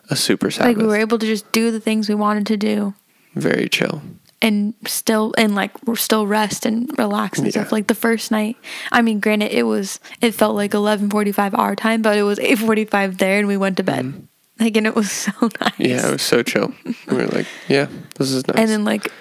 [0.09, 0.69] a super Sabbath.
[0.69, 2.93] Like we were able to just do the things we wanted to do
[3.35, 4.01] very chill.
[4.41, 7.51] And still and like we're still rest and relax and Yeah.
[7.51, 7.71] stuff.
[7.71, 8.57] Like the first night,
[8.91, 12.23] I mean, granted, it was it felt like eleven forty five our time, but it
[12.23, 14.27] was eight forty five there, and we went to bed.
[14.59, 15.51] Like, and it was so nice.
[15.51, 15.81] Mm-hmm.
[15.83, 16.73] Yeah, it was so chill.
[17.07, 18.57] we were like, yeah, this is nice.
[18.57, 19.11] and then like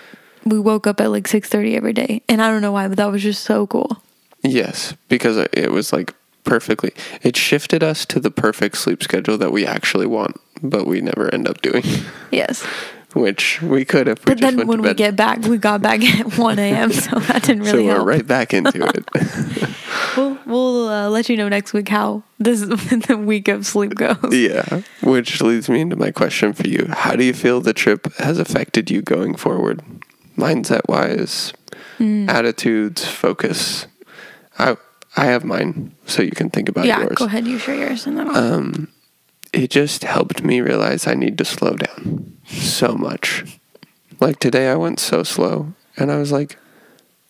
[0.45, 2.97] we woke up at like six thirty every day, and I don't know why, but
[2.99, 4.03] that was just so cool.
[4.43, 6.93] yes, because it was like perfectly.
[7.23, 11.33] It shifted us to the perfect sleep schedule that we actually want, but we never
[11.35, 11.83] end up doing.
[12.31, 12.67] Yes,
[13.15, 16.37] Which we could if we but then when we get back, we got back at
[16.39, 17.71] one a.m., so that didn't really.
[17.71, 18.07] so we're help.
[18.07, 19.71] right back into it.
[20.17, 24.17] We'll we'll uh, let you know next week how this the week of sleep goes.
[24.31, 26.87] yeah, which leads me into my question for you.
[26.91, 29.83] How do you feel the trip has affected you going forward?
[30.37, 31.53] mindset wise,
[32.01, 33.87] attitudes, focus.
[34.59, 34.77] I
[35.17, 37.11] I have mine, so you can think about yeah, yours.
[37.13, 37.47] Yeah, go ahead.
[37.47, 38.87] You share yours, and then I'll.
[39.55, 43.45] It just helped me realize I need to slow down so much.
[44.21, 46.59] Like today, I went so slow, and I was like,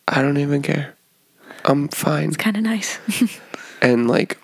[0.08, 0.94] I don't even care.
[1.64, 2.28] I'm fine.
[2.28, 2.98] it's kind of nice.
[3.84, 4.38] and like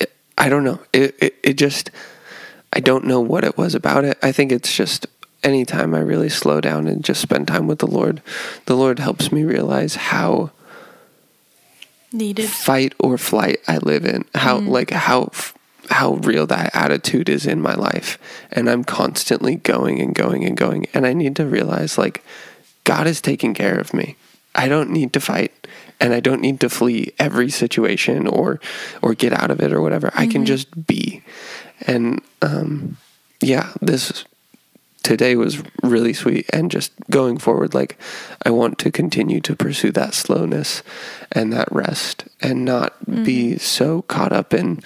[0.00, 1.90] it, i don't know it, it it just
[2.72, 5.06] i don't know what it was about it i think it's just
[5.42, 8.22] anytime i really slow down and just spend time with the lord
[8.66, 10.50] the lord helps me realize how
[12.12, 12.48] Needed.
[12.48, 14.68] fight or flight i live in how mm-hmm.
[14.68, 15.54] like how f-
[15.90, 18.18] how real that attitude is in my life.
[18.52, 20.86] And i'm constantly going and going and going.
[20.94, 22.24] And i need to realize like
[22.84, 24.16] god is taking care of me.
[24.54, 25.52] I don't need to fight.
[26.00, 28.60] And i don't need to flee every situation or
[29.02, 30.10] or get out of it or whatever.
[30.14, 31.22] I can just be.
[31.86, 32.96] And um
[33.40, 34.24] yeah this
[35.02, 37.98] today was really sweet and just going forward like
[38.44, 40.82] i want to continue to pursue that slowness
[41.30, 42.94] and that rest and not
[43.24, 44.82] be so caught up in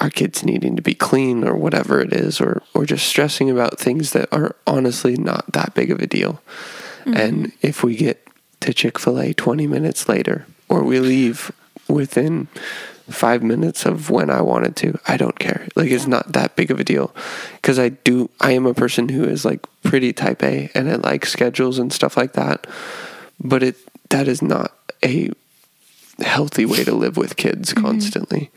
[0.00, 3.78] our kids needing to be clean or whatever it is or or just stressing about
[3.78, 6.40] things that are honestly not that big of a deal
[7.00, 7.16] mm-hmm.
[7.16, 8.26] and if we get
[8.60, 11.52] to chick-fil-a 20 minutes later or we leave
[11.88, 12.48] within
[13.10, 14.98] five minutes of when I wanted to.
[15.06, 15.66] I don't care.
[15.74, 17.14] Like it's not that big of a deal
[17.54, 18.30] because I do.
[18.40, 21.92] I am a person who is like pretty type A and I like schedules and
[21.92, 22.66] stuff like that.
[23.42, 23.76] But it
[24.10, 24.72] that is not
[25.04, 25.30] a
[26.20, 27.84] healthy way to live with kids mm-hmm.
[27.84, 28.50] constantly.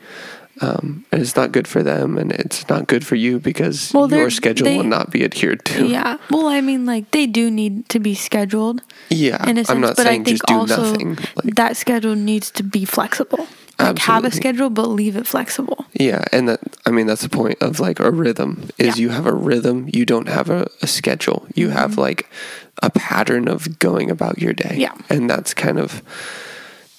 [0.60, 4.08] Um, and it's not good for them, and it's not good for you because Well,
[4.10, 5.86] your schedule they- will not be adhered to.
[5.86, 6.18] Yeah.
[6.30, 9.80] Well, I mean, like they do need to be scheduled Yeah, in a sense, I'm
[9.80, 11.18] not but saying I think just do also nothing.
[11.42, 13.46] Like, that schedule needs to be flexible.
[13.76, 15.84] Like have a schedule, but leave it flexible.
[15.94, 19.02] Yeah, and that I mean that's the point of like a rhythm is Yeah.
[19.02, 21.44] you have a rhythm, you don't have a, a schedule.
[21.56, 22.30] You have like
[22.82, 24.78] a pattern of going about your day.
[24.78, 24.80] Mm-hmm.
[24.80, 24.94] Yeah.
[25.10, 26.02] And that's kind of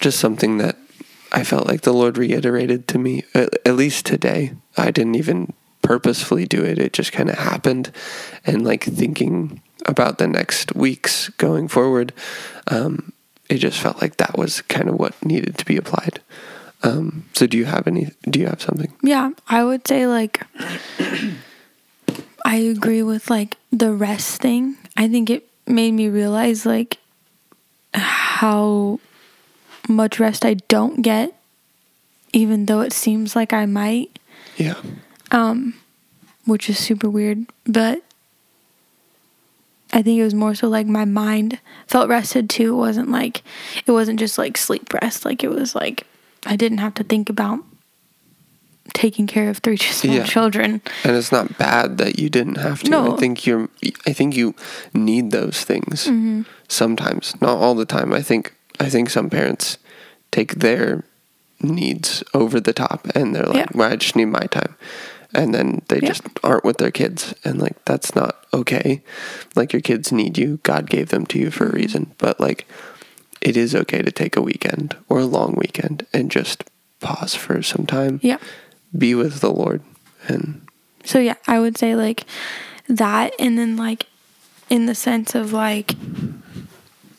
[0.02, 0.76] just something that
[1.36, 4.54] I felt like the Lord reiterated to me at, least today.
[4.78, 6.80] I didn't even purposefully do it.
[6.80, 7.92] It just kind of happened
[8.46, 12.14] and like thinking about the next weeks going forward,
[12.68, 13.12] um,
[13.50, 16.22] it just felt like that was kind of what needed to be applied.
[16.84, 18.94] Um, so do you have any do you have something?
[19.04, 20.42] Yeah, I would say like
[22.46, 24.78] I agree with like the rest thing.
[24.96, 26.98] I think it made me realize like
[27.94, 29.00] how
[29.88, 31.34] much rest I don't get
[32.34, 34.20] even though it seems like I might,
[34.58, 34.76] Yeah.
[35.32, 35.76] Um,
[36.46, 38.02] which is super weird, but
[39.94, 42.74] I think it was more so like my mind felt rested too.
[42.74, 43.42] It wasn't like
[43.86, 45.24] it wasn't just like sleep rest.
[45.24, 46.06] Like it was like
[46.46, 47.60] I didn't have to think about
[48.94, 50.26] taking care of three small Yeah.
[50.26, 50.82] children.
[51.04, 52.90] And it's not bad that you didn't have to.
[52.90, 53.14] No.
[53.14, 53.70] I think you're
[54.06, 54.56] I think you
[54.94, 56.42] need those things Mm-hmm.
[56.68, 58.12] sometimes, not all the time.
[58.14, 59.78] I think I think some parents
[60.32, 61.04] take their
[61.62, 63.68] needs over the top and they're like, Yeah.
[63.74, 64.76] "Well, I just need my time."
[65.34, 66.10] And then they Yeah.
[66.10, 69.02] just aren't with their kids and like that's not okay.
[69.56, 70.60] Like your kids need you.
[70.64, 71.78] God gave them to you for a Mm-hmm.
[71.78, 72.66] reason, but like
[73.42, 76.64] it is okay to take a weekend or a long weekend and just
[77.00, 78.20] pause for some time.
[78.24, 78.38] Yeah.
[78.98, 79.82] Be with the Lord
[80.28, 80.62] and
[81.04, 82.26] So yeah, I would say like
[82.88, 84.08] that and then like
[84.70, 85.96] in the sense of like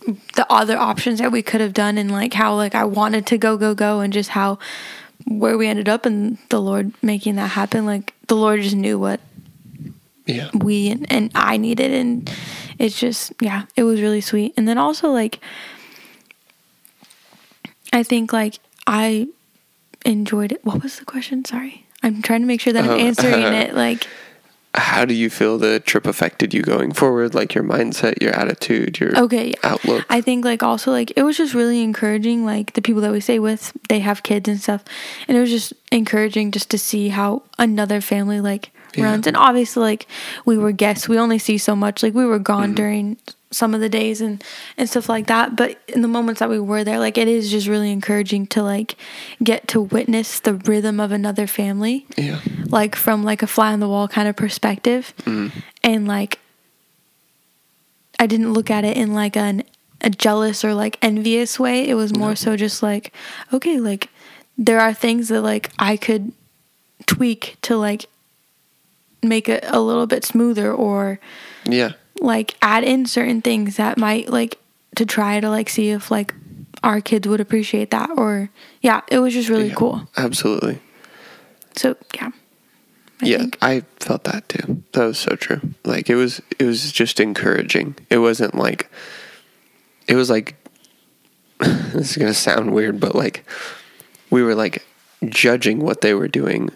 [0.06, 3.38] the other options that we could have done and like how like I wanted to
[3.38, 4.58] go go go and just how
[5.26, 8.98] where we ended up and the Lord making that happen like the Lord just knew
[8.98, 9.20] what
[10.26, 10.50] yeah.
[10.54, 12.30] we and, and I needed and
[12.78, 14.54] it's just yeah, it was really sweet.
[14.56, 15.40] And then also like
[17.92, 19.28] I think like I
[20.04, 20.64] enjoyed it.
[20.64, 21.44] What was the question?
[21.44, 21.86] Sorry.
[22.02, 24.06] I'm trying to make sure that I'm Oh, answering it like
[24.76, 28.98] how do you feel the trip affected you going forward like your mindset your attitude
[29.00, 32.44] your Okay, outlook I think like also like it was just really encouraging.
[32.44, 34.84] Like the people that we stay with, they have kids and stuff,
[35.28, 39.04] and it was just encouraging just to see how another family like Yeah.
[39.04, 39.26] runs.
[39.26, 40.06] And obviously, like
[40.44, 42.02] we were guests, we only see so much.
[42.02, 42.74] Like we were gone Mm-hmm.
[42.74, 43.16] during
[43.50, 44.42] some of the days and
[44.76, 45.56] and stuff like that.
[45.56, 48.62] But in the moments that we were there, like it is just really encouraging to
[48.62, 48.96] like
[49.42, 52.06] get to witness the rhythm of another family.
[52.16, 52.40] Yeah.
[52.68, 55.14] Like from like a fly on the wall kind of perspective.
[55.18, 55.58] Mm-hmm.
[55.82, 56.38] And like
[58.18, 59.62] i didn't look at it in like an
[60.00, 61.88] a jealous or like envious way.
[61.88, 63.12] It was more so just like
[63.52, 64.10] okay like
[64.58, 66.32] there are things that like i could
[67.06, 68.06] tweak to like
[69.22, 71.18] make it a little bit smoother or
[71.66, 74.58] yeah like add in certain things that might like
[74.96, 76.34] to try to like see if like
[76.82, 78.50] our kids would appreciate that or
[78.80, 79.74] yeah it was just really Yeah.
[79.74, 80.80] cool absolutely
[81.74, 82.30] so yeah
[83.22, 83.58] I yeah, think.
[83.62, 84.82] I felt that too.
[84.92, 85.62] That was so true.
[85.86, 87.96] Like it was it was just encouraging.
[88.10, 88.90] It wasn't like
[90.06, 90.54] it was like
[91.58, 93.42] this is going to sound weird, but like
[94.28, 94.84] we were like
[95.30, 96.68] judging what they were doing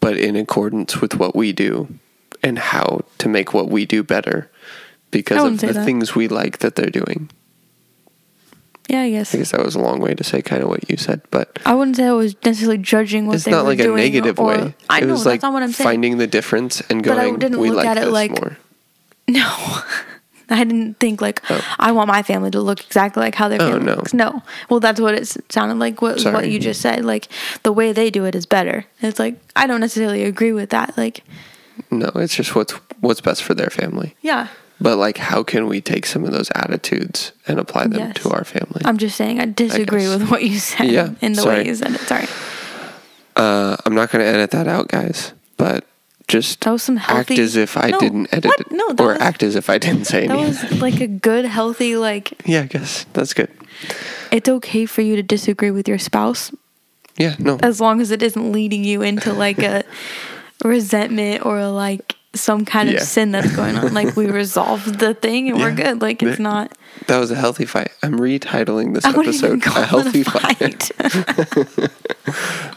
[0.00, 1.86] but in accordance with what we do
[2.42, 4.50] and how to make what we do better
[5.10, 5.84] because of the that.
[5.84, 7.30] things we like that they're doing.
[8.88, 9.32] Yeah, I guess.
[9.34, 11.60] I guess that was a long way to say kind of what you said, but
[11.64, 14.02] I wouldn't say I was necessarily judging what it's they not were like a doing
[14.02, 14.74] negative or- way.
[14.88, 15.86] I it know was that's like not what I'm saying.
[15.86, 17.16] finding the difference and going.
[17.16, 18.56] But I didn't we look like at it this like- more.
[19.28, 19.46] No.
[20.52, 21.64] I didn't think like Oh.
[21.78, 23.94] I want my family to look exactly like how their Oh, no.
[23.94, 24.12] looks.
[24.12, 24.42] No.
[24.68, 26.02] Well, that's what it sounded like.
[26.02, 26.34] What Sorry.
[26.34, 27.04] what you just said.
[27.04, 27.28] Like
[27.62, 28.86] the way they do it is better.
[29.00, 30.98] It's like I don't necessarily agree with that.
[30.98, 31.22] Like
[31.90, 34.14] No, it's just what's what's best for their family.
[34.22, 34.48] yeah,
[34.80, 38.16] But like, how can we take some of those attitudes and apply them Yes.
[38.22, 38.82] to our family?
[38.84, 40.18] I'm just saying I disagree guess.
[40.18, 41.56] with what you said Yeah, in the sorry.
[41.62, 42.00] way you said it.
[42.02, 42.26] Sorry.
[43.36, 45.32] Uh, I'm not going to edit that out, guys.
[45.56, 45.84] But
[46.28, 48.60] just That was some act as if I No, didn't edit what?
[48.60, 50.70] it, No, or was- act as if I didn't say That anything.
[50.70, 52.32] was like a good, healthy like.
[52.46, 53.50] yeah, I guess that's good.
[54.30, 56.52] It's okay for you to disagree with your spouse
[57.16, 59.82] Yeah, no, as long as it isn't leading you into like a
[60.64, 63.00] resentment or like some kind of Yeah.
[63.00, 63.92] sin that's going on.
[63.92, 66.00] Like we resolved the thing and we're good.
[66.00, 66.72] Like it's not.
[67.08, 67.90] that was a healthy fight.
[68.02, 70.56] I'm retitling this I episode "A Healthy a Fight."
[70.92, 71.90] fight.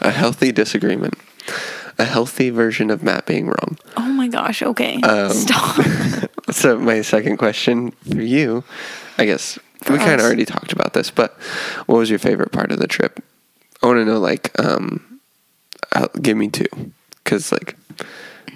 [0.00, 1.14] a healthy disagreement,
[1.98, 3.78] a healthy version of Matt being wrong.
[3.96, 4.62] oh my gosh.
[4.62, 5.00] Okay.
[5.02, 5.80] Um, Stop.
[6.50, 8.64] So my second question for you,
[9.18, 11.32] I guess we kind of already talked about this, but
[11.86, 13.22] what was your favorite part of the trip?
[13.82, 15.20] I want to know, like, um,
[15.92, 16.66] uh, give me two,
[17.24, 17.76] because like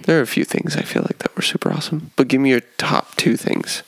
[0.05, 2.51] there are a few things I feel like that were super awesome, but give me
[2.51, 3.83] your top two things.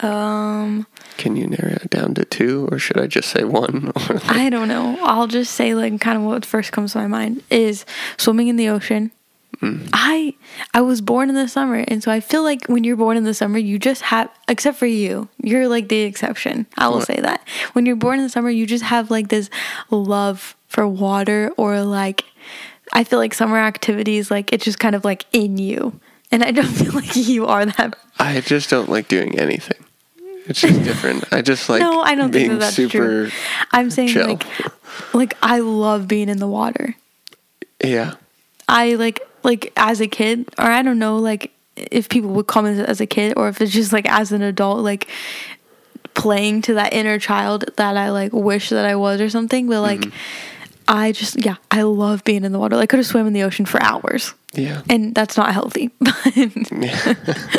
[0.00, 3.92] Um, Can you narrow it down to two, or should I just say one?
[3.94, 4.98] Like- I don't know.
[5.02, 7.84] I'll just say like kind of what first comes to my mind is
[8.16, 9.12] swimming in the ocean.
[9.60, 9.88] Mm.
[9.92, 10.34] I
[10.74, 13.22] I was born in the summer, and so I feel like when you're born in
[13.24, 16.66] the summer, you just have, except for you, you're like the exception.
[16.76, 17.06] I will What?
[17.06, 19.48] say that when you're born in the summer, you just have like this
[19.90, 22.24] love for water, or like
[22.92, 26.50] I feel like summer activities, like it's just kind of like in you, and I
[26.50, 27.96] don't feel like you are that.
[28.18, 29.84] I just don't like doing anything.
[30.46, 31.24] It's just different.
[31.32, 32.98] I just like no, I don't being think that that's super.
[32.98, 33.30] true.
[33.72, 34.28] I'm saying chill.
[34.28, 36.94] like, like I love being in the water.
[37.82, 38.14] Yeah,
[38.68, 42.80] I like like as a kid, or I don't know, like if people would me
[42.80, 45.08] as a kid, or if it's just like as an adult, like
[46.14, 49.68] playing to that inner child that I like wish that I was or something.
[49.68, 50.16] But like, mm-hmm.
[50.88, 52.76] I just yeah, I love being in the water.
[52.76, 54.82] Like, I could have swam in the ocean for hours, yeah.
[54.90, 55.90] and that's not healthy.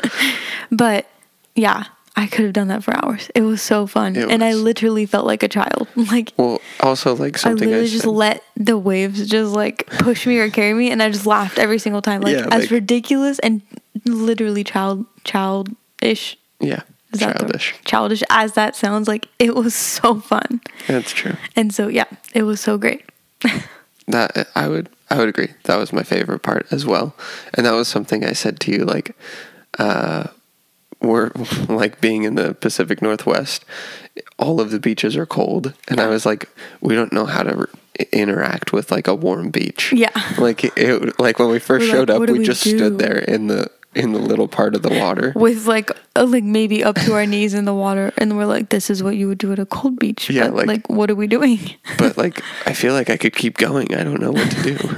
[0.71, 1.07] but
[1.55, 1.85] yeah,
[2.15, 3.29] I could have done that for hours.
[3.35, 5.87] It was so fun, and I literally felt like a child.
[5.95, 9.87] Like Well, also like I something I, literally just said- let the waves just like
[9.87, 12.21] push me or carry me, and I just laughed every single time.
[12.21, 13.61] Like Yeah, as like- ridiculous and
[14.05, 16.37] literally child childish.
[16.59, 17.73] yeah, Is childish.
[17.85, 21.35] childish as that sounds, like it was so fun, That's true.
[21.55, 23.03] and so yeah, it was so great.
[24.07, 25.49] That I would I would agree.
[25.63, 27.15] That was my favorite part as well,
[27.55, 29.15] and that was something I said to you like,
[29.79, 30.27] uh,
[31.01, 31.31] we're
[31.69, 33.65] like being in the Pacific Northwest.
[34.37, 36.49] All of the beaches are cold, and I was like,
[36.81, 39.91] we don't know how to re- interact with like a warm beach.
[39.91, 40.11] Yeah.
[40.37, 42.77] like it, like when we 1st We're like, showed up, we, we just do?
[42.77, 45.31] stood there in the in the little part of the water.
[45.35, 48.69] With like uh, like maybe up to our knees in the water, and we're like,
[48.69, 50.29] this is what you would do at a cold beach.
[50.29, 51.59] Yeah, but, like- like what are we doing?
[51.97, 53.93] but like I feel like I could keep going.
[53.95, 54.95] I don't know what to do.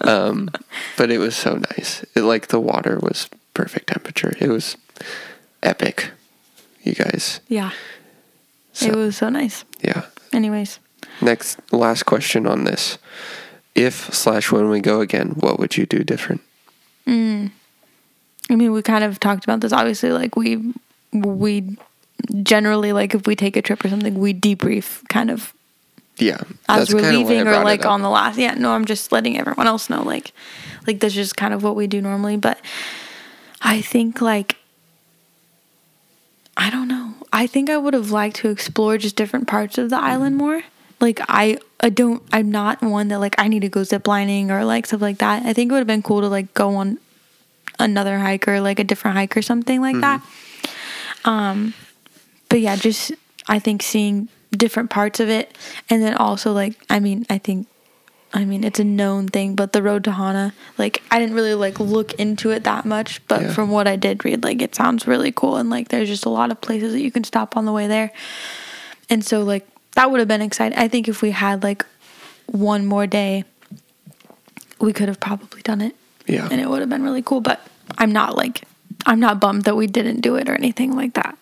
[0.08, 0.48] um,
[0.96, 2.04] but it was so nice.
[2.16, 4.32] It, like the water was perfect temperature.
[4.40, 4.76] It was
[5.62, 6.10] epic.
[6.82, 7.40] You guys.
[7.48, 7.72] yeah,
[8.72, 9.64] So, it was so nice.
[9.82, 10.06] yeah.
[10.32, 10.78] Anyways,
[11.20, 12.96] Next last question on this.
[13.74, 16.40] If slash when we go again, what would you do different?
[18.50, 19.72] I mean, we kind of talked about this.
[19.72, 20.74] Obviously, like we
[21.12, 21.76] we
[22.42, 25.54] generally like if we take a trip or something, we debrief kind of
[26.18, 26.40] Yeah.
[26.68, 28.38] as we're kinda why I leaving or like on the last.
[28.38, 30.02] Yeah, no, I'm just letting everyone else know.
[30.02, 30.32] Like,
[30.86, 32.36] like that's just kind of what we do normally.
[32.36, 32.58] But
[33.62, 34.56] I think like
[36.56, 37.14] I don't know.
[37.32, 40.04] I think I would have liked to explore just different parts of the mm-hmm.
[40.04, 40.62] island more.
[41.00, 42.22] Like I, I don't.
[42.32, 45.18] I'm not one that like I need to go zip lining or like stuff like
[45.18, 45.46] that.
[45.46, 46.98] I think it would have been cool to like go on
[47.80, 50.22] another hike or like a different hike or something like that.
[51.24, 51.74] Um,
[52.48, 53.12] but yeah, just
[53.48, 55.56] I think seeing different parts of it,
[55.88, 57.66] and then also like I mean I think.
[58.32, 61.54] I mean, it's a known thing, but the road to Hana, like I didn't really
[61.54, 63.52] like look into it that much, but Yeah.
[63.52, 66.28] from what I did read, like it sounds really cool and like there's just a
[66.28, 68.12] lot of places that you can stop on the way there.
[69.08, 69.66] And so like
[69.96, 70.78] that would have been exciting.
[70.78, 71.84] I think if we had like
[72.46, 73.42] one more day
[74.80, 75.96] we could have probably done it
[76.30, 76.48] Yeah.
[76.50, 77.40] and it would have been really cool.
[77.40, 77.60] But
[77.98, 78.62] I'm not like,
[79.06, 81.36] I'm not bummed that we didn't do it or anything like that.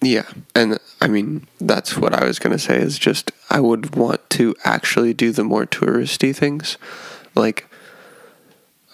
[0.00, 0.30] Yeah.
[0.54, 4.28] And I mean, that's what I was going to say is just I would want
[4.30, 6.78] to actually do the more touristy things.
[7.34, 7.66] Like,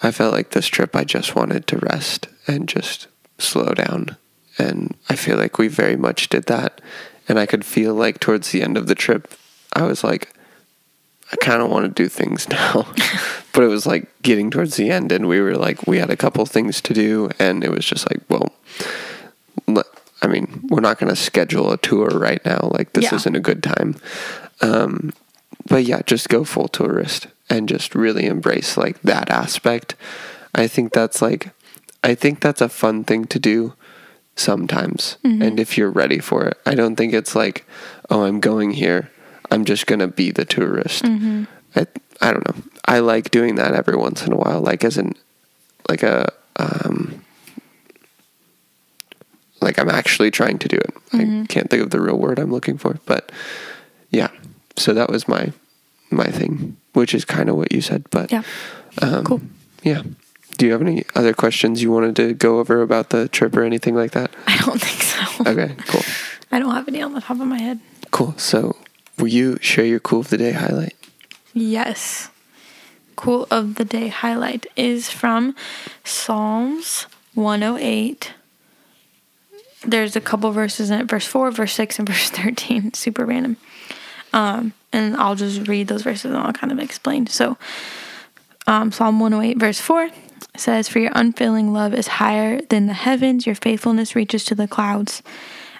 [0.01, 4.17] I felt like this trip I just wanted to rest and just slow down.
[4.57, 6.81] And I feel like we very much did that.
[7.27, 9.33] And I could feel like towards the end of the trip,
[9.73, 10.34] I was like,
[11.41, 12.87] I kind of want to do things now.
[13.53, 16.17] but it was like getting towards the end, and we were like, we had a
[16.17, 17.29] couple things to do.
[17.39, 18.53] And it was just like, well,
[20.21, 22.69] I mean, we're not going to schedule a tour right now.
[22.71, 23.15] Like, this Yeah.
[23.15, 23.95] isn't a good time.
[24.61, 25.13] Um,
[25.67, 29.95] but yeah, just go full tourist and just really embrace like that aspect.
[30.55, 31.49] I think that's like,
[32.03, 33.73] I think that's a fun thing to do
[34.35, 35.17] sometimes.
[35.23, 37.65] And if you're ready for it, I don't think it's like,
[38.09, 39.09] oh, I'm going here.
[39.51, 41.05] I'm just going to be the tourist.
[41.05, 41.87] I,
[42.21, 42.63] I don't know.
[42.85, 45.13] I like doing that every once in a while, like as an,
[45.89, 47.23] like a, um,
[49.61, 50.93] like I'm actually trying to do it.
[51.13, 53.31] I can't think of the real word I'm looking for, but
[54.09, 54.29] yeah.
[54.77, 55.51] So that was my
[56.11, 58.43] my thing, which is kind of what you said, but Yeah.
[59.01, 59.41] um, Cool.
[59.83, 60.03] Yeah.
[60.57, 63.63] Do you have any other questions you wanted to go over about the trip or
[63.63, 64.31] anything like that?
[64.47, 65.51] I don't think so.
[65.51, 66.01] Okay, cool.
[66.51, 67.79] I don't have any on the top of my head.
[68.11, 68.35] Cool.
[68.37, 68.77] So,
[69.17, 70.95] will you share your cool of the day highlight?
[71.53, 72.29] Yes.
[73.15, 75.55] Cool of the day highlight is from
[76.03, 78.33] Psalms 108.
[79.83, 82.93] There's a couple verses in it verse 4, verse 6, and verse 13.
[82.93, 83.57] Super random.
[84.33, 87.27] Um, and I'll just read those verses and I'll kind of explain.
[87.27, 87.57] So,
[88.67, 90.09] um, Psalm 108, verse 4
[90.57, 94.67] says, For your unfailing love is higher than the heavens, your faithfulness reaches to the
[94.67, 95.21] clouds.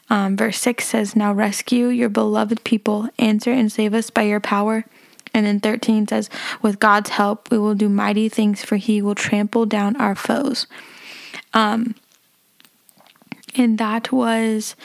[0.10, 4.40] Um, verse 6 says, Now rescue your beloved people, answer and save us by your
[4.40, 4.86] power.
[5.34, 6.30] And then 13 says,
[6.62, 10.68] With God's help, we will do mighty things, for he will trample down our foes.
[11.54, 11.96] Um,
[13.56, 14.76] and that was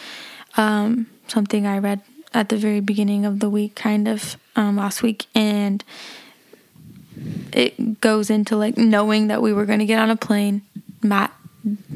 [0.56, 2.00] um, something I read
[2.32, 5.26] at the very beginning of the week, kind of um, last week.
[5.34, 5.84] And
[7.52, 10.62] it goes into like knowing that we were going to get on a plane.
[11.02, 11.32] Matt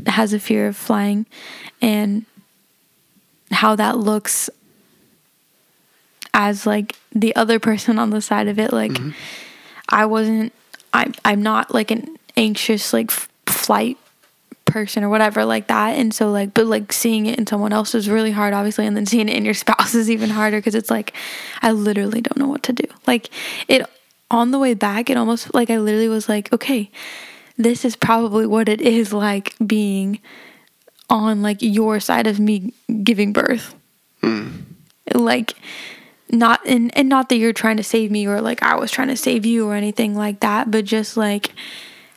[0.07, 1.27] has a fear of flying,
[1.81, 2.27] and
[3.55, 4.51] how that looks
[6.33, 8.73] as like the other person on the side of it.
[8.73, 9.11] Like, mm-hmm.
[9.89, 10.53] I wasn't.
[10.93, 13.99] I I'm not like an anxious like f- flight
[14.65, 17.95] person or whatever like that and so like but like seeing it in someone else
[17.95, 20.75] is really hard obviously and then seeing it in your spouse is even harder because
[20.75, 21.13] it's like
[21.61, 23.29] i literally don't know what to do like
[23.69, 23.85] it
[24.31, 26.91] on the way back it almost like i literally was like okay
[27.57, 30.19] this is probably what it is like being
[31.15, 32.73] on like your side of me
[33.03, 33.75] giving birth.
[35.15, 35.55] Like
[36.31, 39.09] not and, and not that you're trying to save me or like I was trying
[39.09, 41.53] to save you or anything like that, but just like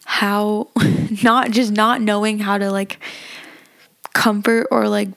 [0.06, 0.70] how
[1.24, 3.00] not just not knowing how to like
[4.14, 5.10] comfort or like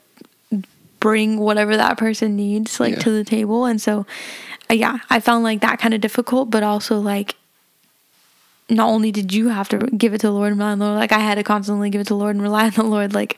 [0.99, 2.99] bring whatever that person needs like Yeah.
[2.99, 3.65] to the table.
[3.65, 4.05] And so
[4.69, 7.35] uh, yeah i found like that kind of difficult but also like
[8.71, 10.85] not only did you have to give it to the lord and rely on the
[10.85, 12.83] lord like i had to constantly give it to the lord and rely on the
[12.83, 13.37] lord like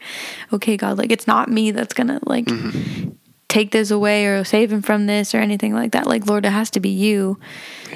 [0.52, 3.10] okay god like it's not me that's gonna like mm-hmm.
[3.48, 6.52] take this away or save him from this or anything like that like lord it
[6.52, 7.38] has to be you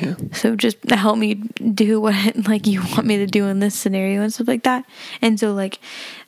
[0.02, 0.16] Yeah.
[0.34, 2.14] so just help me do what
[2.48, 4.86] like you want me to do in this scenario and stuff like that.
[5.22, 5.80] And so like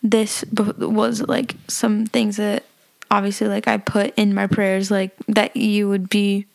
[0.02, 2.64] this was like some things that
[3.12, 6.46] obviously like I put in my prayers like that you would be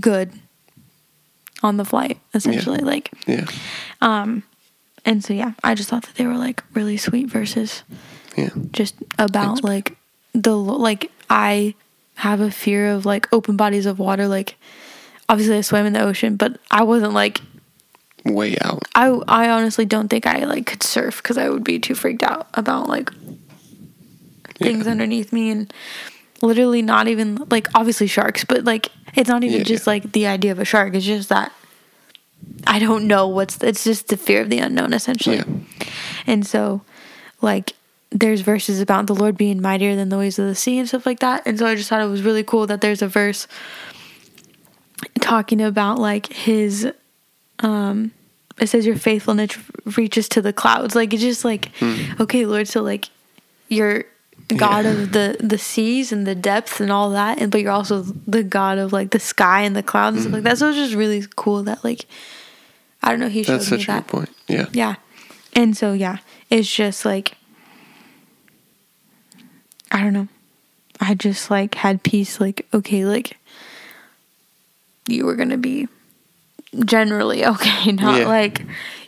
[0.00, 0.32] good
[1.64, 3.46] on the flight essentially like Yeah.
[4.00, 4.42] Um,
[5.04, 7.82] and so yeah, I just thought that they were like really sweet verses
[8.36, 8.50] Yeah.
[8.72, 9.96] just about like
[10.34, 11.74] the like I
[12.16, 14.56] have a fear of like open bodies of water like
[15.28, 17.40] obviously I swim in the ocean but I wasn't like
[18.24, 18.82] Way out.
[18.94, 22.22] I I honestly don't think I like could surf cuz I would be too freaked
[22.22, 23.10] out about like
[24.58, 24.92] things Yeah.
[24.92, 25.72] underneath me and
[26.42, 29.92] literally not even like obviously sharks but like it's not even Yeah, just yeah.
[29.92, 30.94] like the idea of a shark.
[30.94, 31.52] It's just that
[32.66, 35.36] I don't know what's it's just the fear of the unknown essentially.
[35.36, 35.44] Yeah.
[36.26, 36.82] and so
[37.40, 37.72] like
[38.10, 41.04] there's verses about the Lord being mightier than the waves of the sea and stuff
[41.04, 41.42] like that.
[41.46, 43.48] And so I just thought it was really cool that there's a verse
[45.20, 46.90] talking about like his
[47.60, 48.12] um
[48.60, 49.58] it says your faithfulness
[49.96, 50.94] reaches to the clouds.
[50.94, 51.70] Like it's just like
[52.20, 53.08] okay lord so like
[53.68, 54.04] you're
[54.56, 54.90] god Yeah.
[54.92, 58.42] of the the seas and the depths and all that and but you're also the
[58.42, 61.24] god of like the sky and the clouds and like that so it's just really
[61.36, 62.06] cool that like
[63.02, 64.30] i don't know he showed That's me such a that good point.
[64.48, 64.66] Yeah.
[64.72, 64.94] yeah
[65.54, 66.18] and so yeah
[66.50, 67.36] it's just like
[69.90, 70.28] i don't know
[71.00, 73.38] i just like had peace like okay like
[75.08, 75.86] you were gonna be
[76.84, 78.26] generally okay, not Yeah.
[78.26, 78.62] like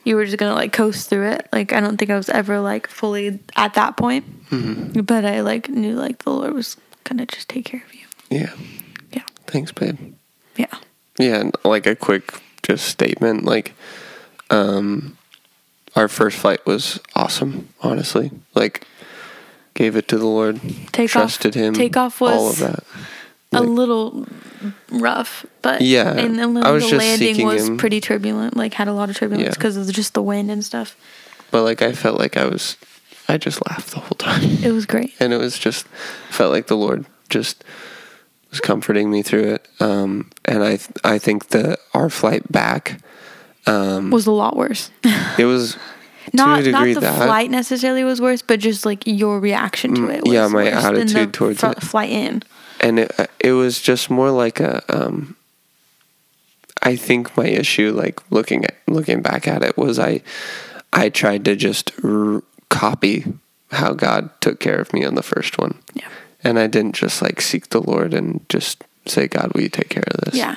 [0.04, 1.48] you were just gonna like coast through it.
[1.52, 5.00] Like I don't think I was ever like fully at that point, Mm-hmm.
[5.02, 8.06] but I like knew like the Lord was gonna just take care of you.
[8.30, 8.52] Yeah.
[9.12, 9.98] Yeah, Thanks, babe.
[10.56, 10.66] yeah,
[11.18, 13.74] Yeah, and like a quick just statement, like
[14.50, 15.16] um
[15.94, 18.30] our first flight was awesome, honestly.
[18.54, 18.86] Like
[19.74, 20.60] gave it to the Lord,
[20.92, 21.74] Take trusted off- him.
[21.74, 22.84] takeoff all was- of that.
[23.52, 24.26] a little
[24.90, 27.78] rough, but Yeah, and then I was the landing was him.
[27.78, 28.56] pretty turbulent.
[28.56, 29.50] Like had a lot of turbulence Yeah.
[29.54, 30.94] because of just the wind and stuff.
[31.50, 32.76] But like I felt like I was
[33.28, 34.42] I just laughed the whole time.
[34.62, 35.14] It was great.
[35.20, 35.86] and it was just
[36.30, 37.64] felt like the Lord just
[38.50, 39.68] was comforting me through it.
[39.80, 43.00] Um, and I I think that our flight back,
[43.66, 44.90] um, Was a lot worse.
[45.38, 45.76] it was
[46.32, 50.14] not not the that flight necessarily was worse, but just like your reaction to Mm,
[50.14, 50.24] it.
[50.24, 51.82] Was yeah, my the attitude towards fl- it.
[51.82, 52.42] flight in.
[52.80, 55.34] and it it was just more like a um
[56.82, 60.20] I think my issue like looking at looking back at it was I
[60.92, 63.24] I tried to just r- copy
[63.70, 65.78] how God took care of me on the first one.
[65.94, 66.08] Yeah.
[66.44, 69.88] And I didn't just like seek the Lord and just say God, will you take
[69.88, 70.34] care of this?
[70.34, 70.56] Yeah.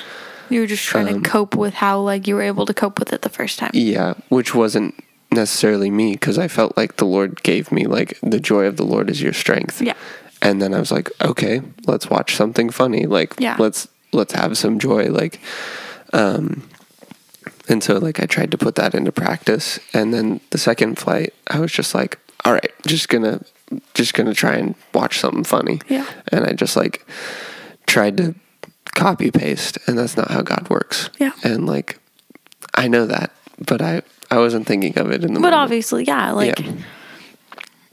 [0.50, 3.00] You were just trying Um, to cope with how like you were able to cope
[3.00, 3.72] with it the first time.
[3.74, 4.96] Yeah, which wasn't
[5.32, 8.86] necessarily me because I felt like the Lord gave me like the joy of the
[8.86, 9.82] Lord is your strength.
[9.82, 9.94] Yeah.
[10.42, 13.06] And then I was like, okay, let's watch something funny.
[13.06, 13.56] Like Yeah.
[13.60, 15.10] let's let's have some joy.
[15.12, 15.40] Like
[16.14, 16.68] um
[17.70, 21.34] and so like I tried to put that into practice and then the second flight
[21.48, 23.42] I was just like, all right, just gonna
[23.94, 25.80] just gonna try and watch something funny.
[25.88, 26.06] Yeah.
[26.32, 27.06] And I just like
[27.88, 28.36] tried to
[28.96, 31.10] copy paste and that's not how God works.
[31.20, 31.32] Yeah.
[31.44, 32.00] And like
[32.76, 33.32] I know that,
[33.66, 34.02] but I
[34.32, 35.56] I wasn't thinking of it in the But moment.
[35.56, 36.72] obviously, yeah, like Yeah.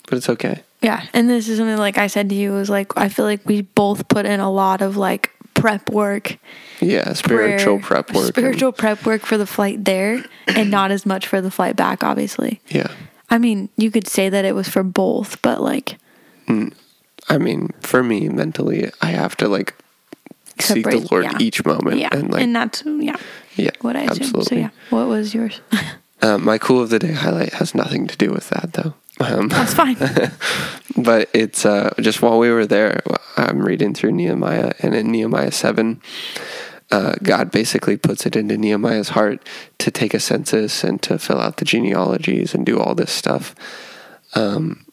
[0.08, 0.62] But it's okay.
[0.82, 3.40] Yeah, and this is something like I said to you was like I feel like
[3.46, 6.38] we both put in a lot of like prep work,
[6.80, 8.24] Yeah, spiritual prayer- prep work.
[8.26, 11.76] and- spiritual prep work for the flight there, and not as much for the flight
[11.76, 12.04] back.
[12.04, 12.88] Obviously, yeah.
[13.30, 15.98] I mean you could say that it was for both, but like
[17.28, 19.74] I mean, for me mentally, I have to like
[20.60, 21.36] seek the Lord yeah.
[21.40, 23.16] each moment yeah, and like And that's yeah
[23.56, 24.42] yeah, what I assume.
[24.42, 25.60] So yeah, what was yours?
[26.22, 28.94] Uh, my cool of the day highlight has nothing to do with that though.
[29.20, 29.96] Um, that's fine.
[30.96, 33.00] but it's uh, just while we were there,
[33.36, 36.00] I'm reading through Nehemiah, and in Nehemiah 7,
[36.90, 39.46] uh, God basically puts it into Nehemiah's heart
[39.78, 43.54] to take a census and to fill out the genealogies and do all this stuff.
[44.34, 44.84] Um,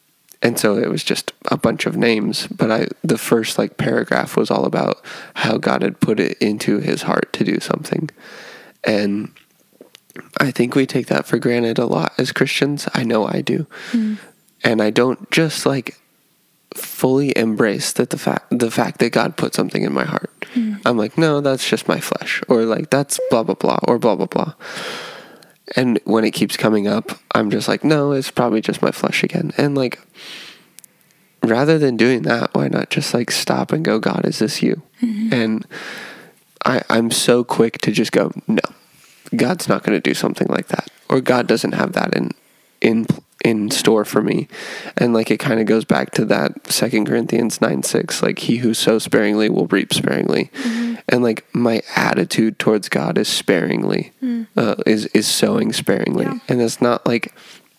[0.42, 4.36] and so it was just a bunch of names, but I the first like paragraph
[4.36, 5.02] was all about
[5.34, 8.10] how God had put it into his heart to do something.
[8.84, 9.32] And
[10.38, 12.88] I think we take that for granted a lot as Christians.
[12.94, 13.66] I know I do.
[13.92, 14.14] Mm-hmm.
[14.62, 15.98] And I don't just like
[16.74, 20.32] fully embrace that the fact the fact that God put something in my heart.
[20.54, 20.86] Mm-hmm.
[20.86, 24.16] I'm like, no, that's just my flesh, or like that's blah blah blah, or blah
[24.16, 24.54] blah blah.
[25.76, 29.22] And when it keeps coming up, I'm just like, no, it's probably just my flesh
[29.22, 29.52] again.
[29.56, 29.98] And like,
[31.42, 34.82] rather than doing that, why not just like stop and go, God, is this you?
[35.02, 35.32] Mm-hmm.
[35.32, 35.66] And
[36.66, 38.62] I, I'm so quick to just go, no,
[39.36, 42.30] God's not going to do something like that, or God doesn't have that in
[42.80, 43.06] in
[43.44, 44.48] in store for me.
[44.96, 48.56] And like it kind of goes back to that Second Corinthians nine six, like he
[48.58, 50.50] who sows sparingly will reap sparingly.
[51.08, 54.12] And like my attitude towards God is sparingly,
[54.56, 56.38] uh, is is sowing sparingly, Yeah.
[56.48, 57.34] and it's not like.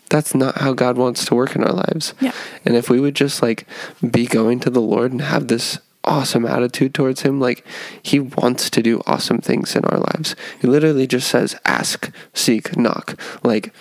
[0.08, 2.14] That's not how God wants to work in our lives.
[2.22, 2.32] Yeah.
[2.64, 3.66] And if we would just like
[4.12, 7.66] be going to the Lord and have this awesome attitude towards him, like
[8.02, 10.36] he wants to do awesome things in our lives.
[10.62, 13.20] He literally just says ask, seek, knock.
[13.44, 13.74] Like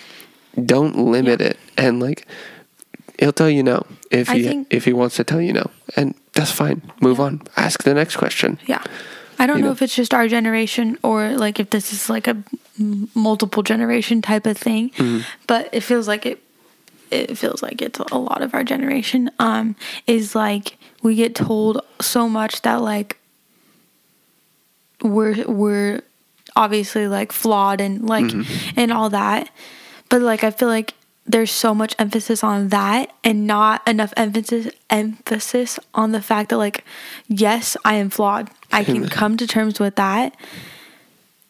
[0.64, 1.48] don't limit Yeah.
[1.48, 2.26] it and like
[3.18, 5.70] he'll tell you no if I he think- if he wants to tell you no.
[5.96, 6.82] And that's fine.
[7.00, 7.42] Move on.
[7.56, 8.58] Ask the next question.
[8.66, 8.82] Yeah.
[9.38, 9.72] I don't You know know?
[9.72, 12.36] if it's just our generation or like if this is like a
[13.14, 15.20] multiple generation type of thing, Mm-hmm.
[15.46, 16.40] but it feels like it
[17.14, 19.74] it feels like it's a lot of our generation um
[20.06, 23.18] is like we get told so much that like
[25.02, 26.00] we're we're
[26.56, 28.78] obviously like flawed and like Mm-hmm.
[28.80, 29.50] and all that.
[30.08, 30.94] But like I feel like
[31.26, 36.58] there's so much emphasis on that and not enough emphasis emphasis on the fact that
[36.58, 36.84] like
[37.28, 38.50] yes, I am flawed.
[38.72, 40.34] I can come to terms with that.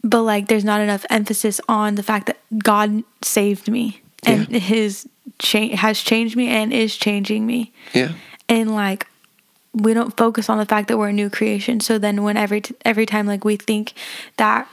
[0.03, 4.59] But like there's not enough emphasis on the fact that God saved me and Yeah.
[4.59, 5.09] his
[5.45, 8.13] cha- has changed me and is changing me Yeah.
[8.49, 9.07] and like
[9.73, 12.61] we don't focus on the fact that we're a new creation so then when every
[12.61, 13.93] t- every time like we think
[14.37, 14.67] that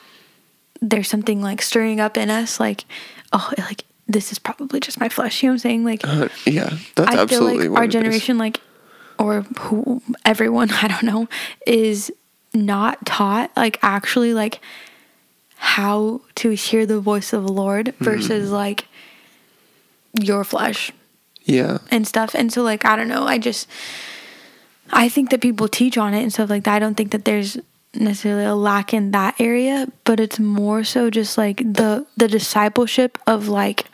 [0.81, 2.85] there's something like stirring up in us like
[3.33, 6.27] oh like this is probably just my flesh you know what i'm saying like Uh,
[6.45, 6.69] yeah.
[6.95, 7.93] That's i feel absolutely like what our it is.
[7.93, 8.59] generation like
[9.19, 11.27] or who everyone i don't know
[11.67, 12.11] is
[12.53, 14.59] not taught like actually like
[15.55, 18.87] how to hear the voice of the Lord versus like
[20.19, 20.91] your flesh
[21.43, 21.79] Yeah.
[21.89, 22.33] and stuff.
[22.35, 23.67] And so like I don't know, I just
[24.91, 26.75] I think that people teach on it and stuff like that.
[26.75, 27.57] I don't think that there's
[27.93, 33.17] necessarily a lack in that area, but it's more so just like the the discipleship
[33.27, 33.85] of like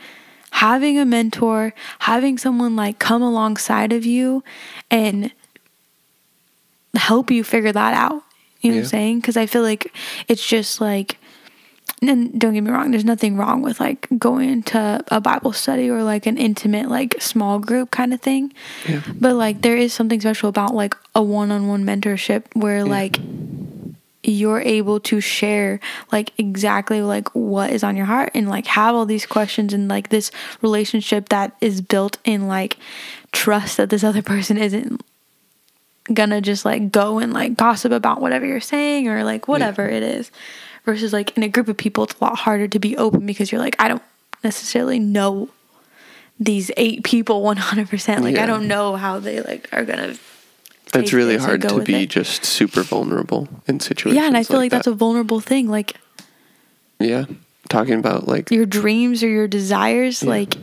[0.51, 4.43] having a mentor, having someone like come alongside of you
[4.89, 5.32] and
[6.95, 8.24] help you figure that out.
[8.61, 9.22] You know what I'm saying?
[9.22, 9.93] Cuz I feel like
[10.28, 11.18] it's just like
[12.02, 15.89] and don't get me wrong, there's nothing wrong with like going into a Bible study
[15.89, 18.54] or like an intimate, like small group kind of thing.
[18.88, 19.02] Yeah.
[19.20, 23.18] But like there is something special about like a one on one mentorship where like
[24.24, 25.80] you're able to share
[26.12, 29.88] like exactly like what is on your heart and like have all these questions and
[29.88, 30.32] like this
[30.62, 32.78] relationship that is built in like
[33.32, 35.02] trust that this other person isn't
[36.14, 40.04] gonna just like go and like gossip about whatever you're saying or like whatever it
[40.04, 40.32] is
[40.88, 43.52] versus like in a group of people it's a lot harder to be open because
[43.52, 44.02] you're like i don't
[44.44, 45.50] necessarily know
[46.40, 48.44] these eight people 100% like Yeah.
[48.44, 50.16] i don't know how they like are gonna
[50.96, 52.10] It's really hard to be it.
[52.10, 54.16] just super vulnerable in situations.
[54.22, 54.92] yeah and i feel like, that's that.
[54.92, 55.96] a vulnerable thing like
[57.00, 57.26] yeah.
[57.70, 60.30] Talking about like your dreams or your desires Yeah.
[60.30, 60.56] like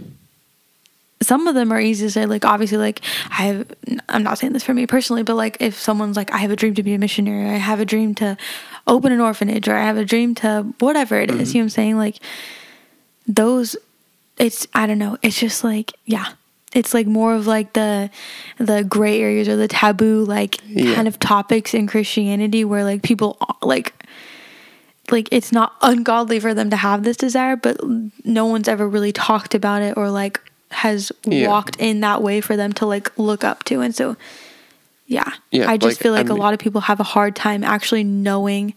[1.25, 3.01] some of them are easy to say like obviously like
[3.31, 3.67] i have
[4.09, 6.57] i'm not saying this for me personally but like if someone's like i have a
[6.57, 8.37] dream to be a missionary i have a dream to
[8.87, 11.57] open an orphanage or i have a dream to whatever it is, mm-hmm.
[11.57, 11.97] you know what i'm saying?
[11.97, 12.19] Like
[13.27, 13.77] those
[14.39, 16.33] it's i don't know it's just like yeah.
[16.75, 18.11] It's like more of like the
[18.59, 20.93] the gray areas or the taboo like Yeah.
[20.97, 23.95] kind of topics in christianity where like people like
[25.13, 27.81] like it's not ungodly for them to have this desire but
[28.25, 30.41] no one's ever really talked about it or like
[30.75, 31.49] has Yeah.
[31.49, 34.17] walked in that way for them to like look up to and so
[35.07, 37.05] yeah, Yeah, i just like, feel like I a mean- lot of people have a
[37.05, 38.75] hard time actually knowing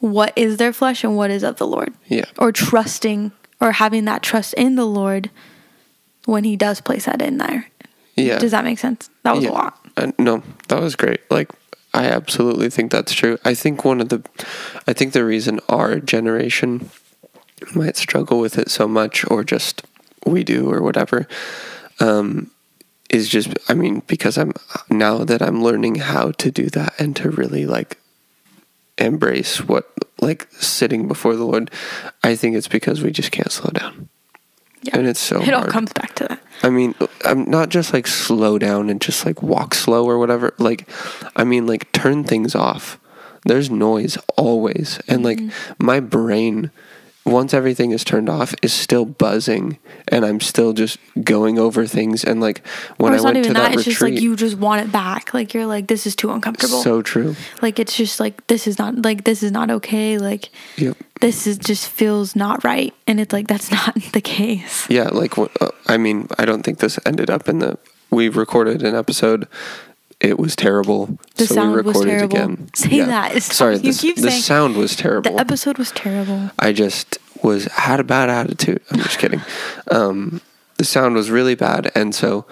[0.00, 2.24] what is their flesh and what is of the lord Yeah.
[2.38, 5.30] or trusting or having that trust in the lord
[6.26, 7.66] when he does place that in there
[8.16, 8.38] yeah.
[8.38, 9.50] does that make sense that was Yeah.
[9.50, 11.20] a lot Uh, no, that was great.
[11.30, 11.50] Like,
[11.92, 13.36] I absolutely think that's true.
[13.44, 14.22] I think one of the,
[14.88, 16.88] I think the reason our generation
[17.74, 19.82] might struggle with it so much, or just
[20.26, 21.26] we do, or whatever,
[22.00, 22.50] um,
[23.10, 24.52] is just, I mean, because I'm
[24.90, 27.98] now that I'm learning how to do that and to really like
[28.98, 31.70] embrace what, like, sitting before the Lord,
[32.22, 34.08] I think it's because we just can't slow down.
[34.82, 35.72] yeah And it's so it all hard.
[35.72, 36.94] comes back to that I mean,
[37.24, 40.54] I'm not just like slow down and just like walk slow or whatever.
[40.58, 40.88] Like,
[41.34, 43.00] I mean, like turn things off.
[43.44, 45.00] There's noise always.
[45.08, 45.84] And like Mm-hmm.
[45.84, 46.70] my brain,
[47.24, 52.24] once everything is turned off, is still buzzing and I'm still just going over things.
[52.24, 52.66] And like
[52.96, 54.58] when or I it's not went to that, that, it's retreat, just like you just
[54.58, 57.36] want it back like you're like this is too uncomfortable so true.
[57.62, 60.96] like it's just like this is not like this is not okay like Yep.
[61.20, 65.08] this is just feels not right and it's like that's not the case Yeah.
[65.12, 65.48] Like, uh,
[65.86, 67.78] I mean, I don't think this ended up in the,
[68.10, 69.46] we recorded an episode.
[70.22, 71.18] It was terrible.
[71.34, 72.36] The so sound we was terrible.
[72.36, 72.70] again.
[72.74, 73.32] Say that.
[73.32, 75.32] It's- Sorry, you the, keep the saying- sound was terrible.
[75.32, 78.80] the episode was terrible I just was had a bad attitude.
[78.90, 79.42] I'm just kidding.
[79.90, 80.40] Um,
[80.78, 82.46] the sound was really bad, and so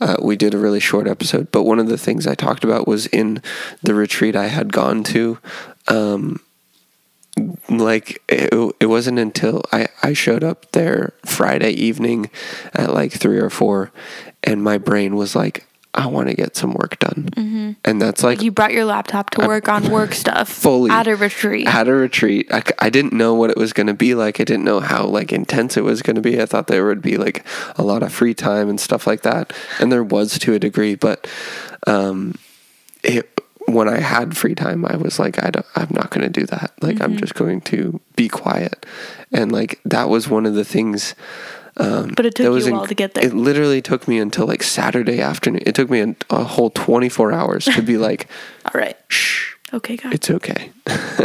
[0.00, 1.50] uh, we did a really short episode.
[1.52, 3.42] But one of the things I talked about was in
[3.82, 5.38] the retreat I had gone to.
[5.88, 6.40] Um,
[7.68, 12.30] like it, it wasn't until I, I showed up there Friday evening
[12.72, 13.92] at like three or four,
[14.42, 17.72] and my brain was like, I want to get some work done, mm-hmm.
[17.84, 21.16] and that's like you brought your laptop to work on work stuff fully at a
[21.16, 24.40] retreat At a retreat, I, I didn't know what it was going to be like.
[24.40, 26.40] I didn't know how like intense it was going to be.
[26.40, 29.52] I thought there would be like a lot of free time and stuff like that,
[29.80, 30.94] and there was to a degree.
[30.94, 31.26] But
[31.86, 32.36] um,
[33.02, 36.40] it when I had free time, I was like, I don't, I'm not going to
[36.40, 36.72] do that.
[36.80, 38.86] Like, I'm just going to be quiet,
[39.32, 41.14] and like that was one of the things.
[41.78, 43.24] Um, But it took you a while to get there.
[43.26, 45.62] It literally took me until like Saturday afternoon.
[45.66, 48.28] It took me a, a whole 24 hours to be like,
[48.64, 50.70] all right shh, okay guys it's okay.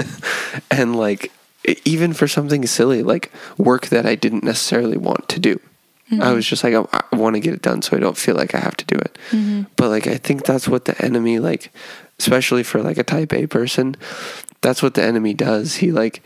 [0.71, 1.31] and like
[1.85, 5.59] even for something silly like work that I didn't necessarily want to do.
[6.19, 6.83] I was just like I,
[7.13, 8.97] I want to get it done so I don't feel like I have to do
[8.97, 9.17] it.
[9.77, 11.71] But like I think that's what the enemy like
[12.19, 13.95] especially for like a type A person,
[14.59, 15.77] that's what the enemy does.
[15.77, 16.21] He like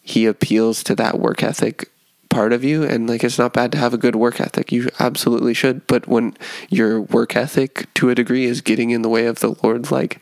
[0.00, 1.90] he appeals to that work ethic
[2.36, 4.70] part of you and like it's not bad to have a good work ethic.
[4.70, 6.36] You absolutely should, but when
[6.68, 10.20] your work ethic to a degree is getting in the way of the Lord like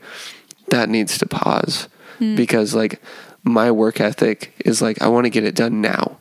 [0.68, 1.88] that needs to pause
[2.18, 2.36] hmm.
[2.36, 3.02] because like
[3.42, 6.18] my work ethic is like I want to get it done now.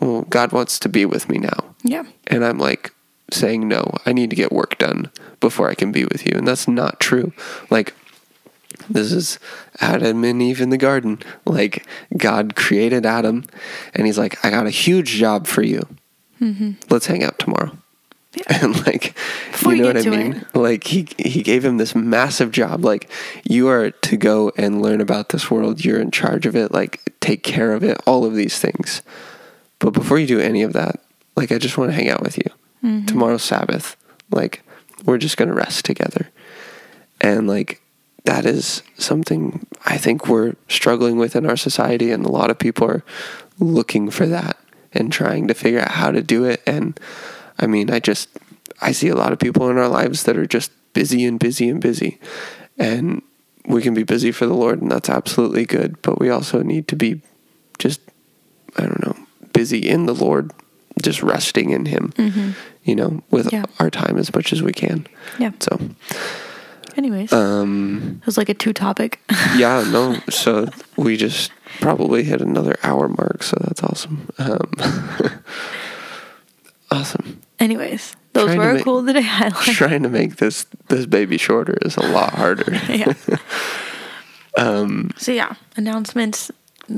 [0.00, 1.76] Well, God wants to be with me now.
[1.84, 2.92] yeah And I'm like
[3.30, 6.32] saying no, I need to get work done before I can be with you.
[6.36, 7.32] And that's not true.
[7.70, 7.94] Like
[8.88, 9.38] This is
[9.80, 11.20] Adam and Eve in the garden.
[11.44, 13.44] Like God created Adam,
[13.94, 15.86] and He's like, "I got a huge job for you.
[16.40, 16.72] Mm-hmm.
[16.90, 17.76] Let's hang out tomorrow."
[18.48, 19.14] And like,
[19.52, 20.44] Before you know what I mean?
[20.54, 22.84] Like he he gave him this massive job.
[22.84, 23.08] Like
[23.44, 25.84] you are to go and learn about this world.
[25.84, 26.72] You're in charge of it.
[26.72, 28.00] Like take care of it.
[28.06, 29.02] All of these things.
[29.78, 31.00] But before you do any of that,
[31.36, 32.50] like I just want to hang out with you.
[32.82, 33.06] Mm-hmm.
[33.06, 33.96] Tomorrow's Sabbath.
[34.30, 34.62] Like
[35.04, 36.28] we're just gonna rest together.
[37.20, 37.80] And like
[38.24, 42.58] that is something I think we're struggling with in our society, and a lot of
[42.58, 43.04] people are
[43.58, 44.56] looking for that
[44.92, 46.62] and trying to figure out how to do it.
[46.66, 46.98] And
[47.58, 48.28] I mean, I just
[48.80, 51.68] I see a lot of people in our lives that are just busy and busy
[51.68, 52.18] and busy,
[52.78, 53.22] and
[53.66, 56.00] we can be busy for the Lord, and that's absolutely good.
[56.02, 57.20] But we also need to be
[57.78, 58.00] just
[58.76, 59.16] I don't know
[59.52, 60.52] busy in the Lord,
[61.02, 62.12] just resting in Him.
[62.16, 62.50] Mm-hmm.
[62.84, 63.64] You know, with Yeah.
[63.78, 65.06] our time as much as we can.
[65.38, 65.52] Yeah.
[65.60, 65.78] So,
[66.96, 69.20] Anyways, um, it was like a two topic.
[69.56, 70.18] yeah, no.
[70.30, 73.42] So we just probably hit another hour mark.
[73.42, 74.28] So that's awesome.
[74.38, 74.72] Um,
[76.90, 77.40] awesome.
[77.58, 79.20] Anyways, those Trying to were make- cool today.
[79.24, 79.54] I like.
[79.76, 82.74] Trying to make this this baby shorter is a lot harder.
[82.88, 83.12] yeah.
[85.16, 86.50] so yeah, announcements.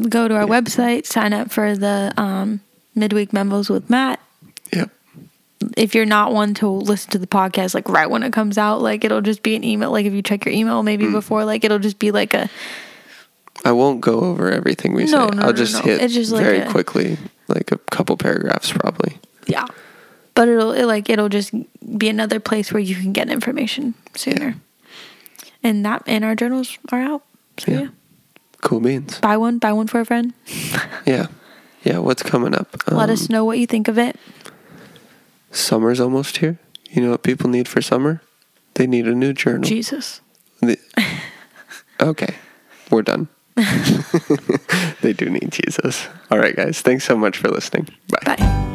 [0.08, 2.60] Go to our website, sign up for the um,
[2.96, 4.18] midweek memos with Matt.
[5.76, 8.82] If you're not one to listen to the podcast like right when it comes out,
[8.82, 9.90] like it'll just be an email.
[9.90, 11.12] Like if you check your email maybe Mm.
[11.12, 12.48] before, like it'll just be like a
[13.64, 15.36] I won't go over everything we No, say.
[15.36, 15.80] no, I'll no, just no.
[15.80, 17.16] hit It's just like very a- quickly,
[17.48, 19.18] like a couple paragraphs, probably.
[19.46, 19.64] yeah.
[20.34, 21.52] But it'll it, like it'll just
[21.98, 24.56] be another place where you can get information sooner.
[25.62, 27.22] And that and our journals are out.
[27.58, 27.80] So Yeah.
[27.80, 27.88] yeah.
[28.60, 29.18] Cool beans.
[29.20, 30.34] Buy one, buy one for a friend.
[31.06, 31.28] Yeah.
[31.82, 31.98] Yeah.
[31.98, 32.68] What's coming up?
[32.90, 34.16] Let Um, us know what you think of it.
[35.56, 36.58] Summer's almost here.
[36.90, 38.22] You know what people need for summer?
[38.74, 39.62] They need a new journal.
[39.62, 40.20] Jesus.
[40.60, 40.78] The-
[42.00, 42.34] okay,
[42.90, 43.28] we're done.
[45.00, 46.06] they do need Jesus.
[46.30, 46.82] All right, guys.
[46.82, 47.88] Thanks so much for listening.
[48.08, 48.36] Bye.
[48.36, 48.72] Bye.